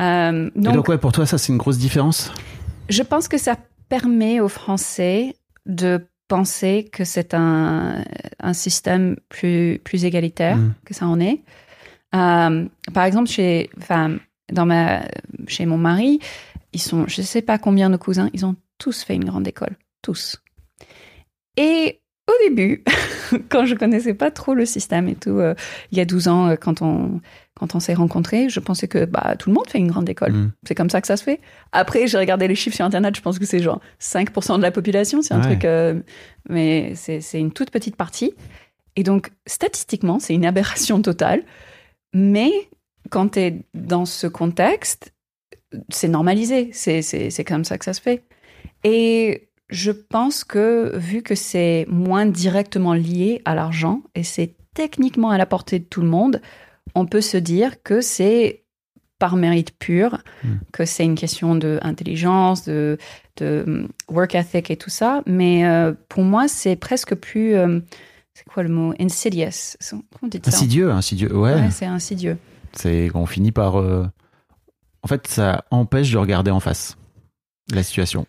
[0.00, 2.32] Euh, Et donc, donc, ouais, pour toi, ça, c'est une grosse différence?
[2.88, 3.56] Je pense que ça
[3.88, 5.34] permet aux Français
[5.66, 8.04] de penser que c'est un,
[8.38, 10.74] un système plus, plus égalitaire Mm.
[10.84, 11.42] que ça en est.
[12.14, 14.16] Euh, par exemple, chez, enfin,
[14.52, 15.02] dans ma,
[15.46, 16.20] chez mon mari,
[16.72, 19.76] ils sont, je sais pas combien de cousins, ils ont tous fait une grande école,
[20.02, 20.38] tous.
[21.56, 21.97] Et
[22.48, 22.84] début,
[23.48, 25.54] quand je connaissais pas trop le système et tout, euh,
[25.92, 27.20] il y a 12 ans, euh, quand on,
[27.58, 30.32] quand on s'est rencontrés, je pensais que bah, tout le monde fait une grande école.
[30.32, 30.52] Mm.
[30.66, 31.40] C'est comme ça que ça se fait.
[31.72, 34.70] Après, j'ai regardé les chiffres sur Internet, je pense que c'est genre 5% de la
[34.70, 35.46] population, c'est un Ouais.
[35.46, 35.64] truc...
[35.64, 36.00] euh,
[36.48, 38.34] mais c'est une toute petite partie.
[38.96, 41.42] Et donc, statistiquement, c'est une aberration totale.
[42.14, 42.50] Mais
[43.10, 45.12] quand tu es dans ce contexte,
[45.90, 46.70] c'est normalisé.
[46.72, 48.24] C'est comme ça que ça se fait.
[48.84, 55.30] Et je pense que vu que c'est moins directement lié à l'argent et c'est techniquement
[55.30, 56.40] à la portée de tout le monde,
[56.94, 58.64] on peut se dire que c'est
[59.18, 60.48] par mérite pur, Mm.
[60.72, 62.96] que c'est une question d'intelligence, de,
[63.38, 65.22] de hum, work ethic et tout ça.
[65.26, 67.54] Mais euh, pour moi, c'est presque plus...
[67.56, 67.80] euh,
[68.34, 68.94] c'est quoi le mot?
[69.00, 69.76] Insidious.
[69.90, 70.38] Comment ça?
[70.46, 71.34] Insidieux, insidieux.
[71.36, 71.54] Ouais.
[71.54, 72.38] Ouais, c'est insidieux.
[72.72, 73.80] C'est qu'on finit par.
[73.80, 74.06] euh,
[75.02, 76.96] En fait, ça empêche de regarder en face
[77.72, 78.26] la situation.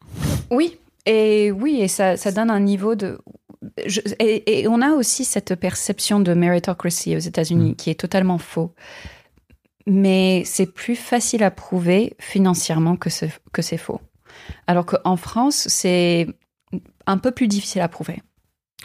[0.50, 0.80] Oui,
[1.12, 3.20] et oui, et ça, ça donne un niveau de.
[3.86, 7.76] je- et, et on a aussi cette perception de meritocracy aux États-Unis Mm.
[7.76, 8.74] qui est totalement faux.
[9.88, 14.02] Mais c'est plus facile à prouver financièrement que c'est que c'est faux.
[14.68, 16.28] Alors qu'en France, c'est
[17.08, 18.22] un peu plus difficile à prouver.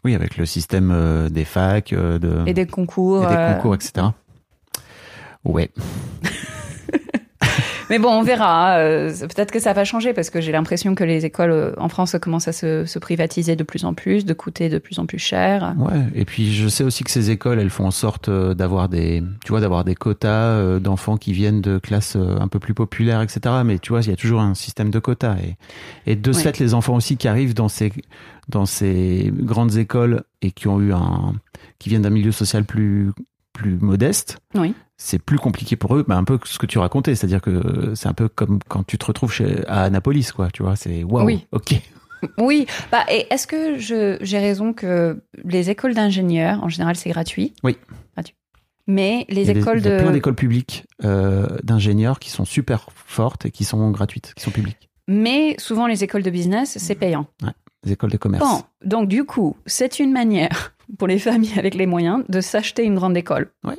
[0.05, 3.25] Oui, avec le système euh, des facs, euh, de, Et des concours.
[3.25, 4.07] et des euh, concours, etc.
[5.45, 5.71] Ouais.
[7.91, 8.79] Mais bon, on verra.
[8.79, 11.89] euh, Peut-être que ça va changer parce que j'ai l'impression que les écoles euh, en
[11.89, 15.07] France commencent à se, se privatiser de plus en plus, de coûter de plus en
[15.07, 15.75] plus cher.
[15.79, 16.01] Ouais.
[16.15, 19.23] Et puis, je sais aussi que ces écoles, elles font en sorte euh, d'avoir des,
[19.45, 23.41] tu vois, d'avoir des quotas d'enfants qui viennent de classes un peu plus populaires, etc.
[23.65, 25.37] Mais tu vois, il y a toujours un système de quotas.
[26.07, 26.45] Et, et de ce Ouais.
[26.45, 27.93] fait, les enfants aussi qui arrivent dans ces,
[28.49, 31.33] dans ces grandes écoles et qui ont eu un,
[31.79, 33.11] qui viennent d'un milieu social plus,
[33.55, 34.37] plus modeste.
[34.55, 34.75] Oui.
[34.99, 38.09] c'est plus compliqué pour eux, bah, un peu ce que tu racontais, c'est-à-dire que c'est
[38.09, 41.25] un peu comme quand tu te retrouves chez, à Annapolis, quoi, tu vois, c'est waouh,
[41.25, 41.47] Oui.
[41.53, 41.75] ok.
[42.39, 47.53] Oui, bah, et est-ce que j'ai raison que les écoles d'ingénieurs, en général, c'est gratuit?
[47.63, 47.77] Oui.
[48.15, 48.35] Gratuit.
[48.87, 50.03] Mais les Il y a des- écoles il y a de.
[50.03, 54.51] plein d'écoles publiques euh, d'ingénieurs qui sont super fortes et qui sont gratuites, qui sont
[54.51, 54.89] publiques.
[55.07, 57.27] Mais souvent, les écoles de business, c'est payant.
[57.93, 58.45] Écoles de commerce.
[58.45, 62.85] Bon, donc du coup, c'est une manière pour les familles avec les moyens de s'acheter
[62.85, 63.51] une grande école.
[63.65, 63.77] Ouais.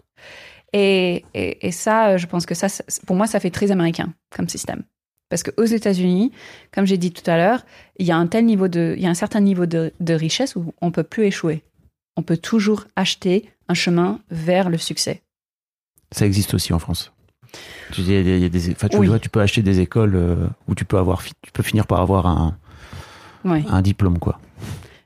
[0.73, 2.68] Et, et, et ça, je pense que ça,
[3.06, 4.84] pour moi, ça fait très américain comme système.
[5.30, 6.32] Parce qu'aux États-Unis,
[6.73, 7.65] comme j'ai dit tout à l'heure,
[7.98, 10.14] il y a un tel niveau de, il y a un certain niveau de, de
[10.14, 11.64] richesse où on peut plus échouer.
[12.18, 15.23] On peut toujours acheter un chemin vers le succès.
[16.11, 17.11] Ça existe aussi en France.
[17.91, 19.07] Tu dis, il y a des- il y a des, enfin, tu Oui.
[19.07, 22.02] vois, tu peux acheter des écoles euh, où tu peux avoir, tu peux finir par
[22.02, 22.57] avoir un,
[23.45, 23.63] Ouais.
[23.69, 24.39] un diplôme, quoi.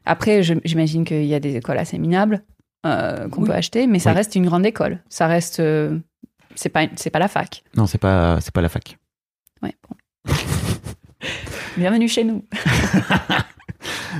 [0.05, 2.41] Après, j'imagine qu'il y a des écoles assez minables
[2.85, 3.47] euh, qu'on Oui.
[3.49, 4.15] peut acheter, mais ça Oui.
[4.15, 4.99] reste une grande école.
[5.09, 5.99] Ça reste, euh,
[6.55, 7.63] c'est pas, c'est pas la fac.
[7.75, 8.97] Non, c'est pas, c'est pas la fac.
[9.61, 10.33] Ouais, bon.
[11.77, 12.43] Bienvenue chez nous.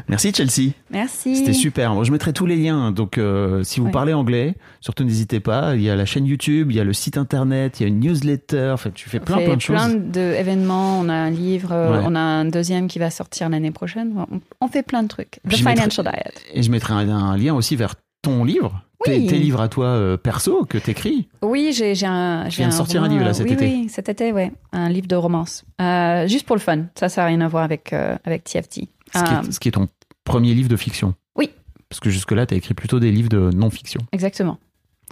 [0.08, 0.72] Merci Chelsea.
[0.92, 1.36] Merci.
[1.38, 1.94] C'était super.
[1.94, 2.92] Bon, je mettrai tous les liens.
[2.92, 3.92] Donc, euh, si vous Ouais.
[3.92, 5.76] parlez anglais, surtout n'hésitez pas.
[5.76, 7.90] Il y a la chaîne YouTube, il y a le site internet, il y a
[7.90, 8.72] une newsletter.
[8.74, 9.96] Enfin, tu fais plein, plein de plein choses.
[9.98, 11.00] d'événements.
[11.00, 12.04] On a un livre, euh, Ouais.
[12.06, 14.14] on a un deuxième qui va sortir l'année prochaine.
[14.32, 15.40] On, on fait plein de trucs.
[15.48, 16.34] The mettrai- Financial Diet.
[16.54, 19.28] Et je mettrai un, un lien aussi vers ton livre, Oui.
[19.28, 21.30] tes livres à toi euh, perso que t'écris.
[21.42, 22.48] Oui, j'ai j'ai un.
[22.50, 23.66] Tu viens de sortir un livre, là, cet oui, été.
[23.66, 24.52] Oui, cet été, ouais.
[24.74, 25.64] Un livre de romance.
[25.82, 26.86] Euh, juste pour le fun.
[26.96, 28.90] Ça, ça n'a rien à voir avec, euh, avec TFT.
[29.14, 29.88] Ce, qui est, ce qui est ton
[30.26, 31.16] premier livre de fiction.
[31.38, 31.50] Oui.
[31.88, 34.02] Parce que jusque-là, t'as écrit plutôt des livres de non-fiction.
[34.12, 34.60] Exactement.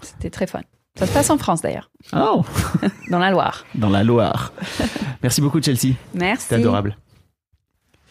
[0.04, 0.62] C'était très fun.
[0.98, 2.44] Ça se passe en France d'ailleurs, Oh
[3.12, 3.66] dans la Loire.
[3.76, 4.52] Dans la Loire.
[5.22, 5.94] Merci beaucoup, Chelsea.
[6.16, 6.44] Merci.
[6.44, 6.98] C'était adorable.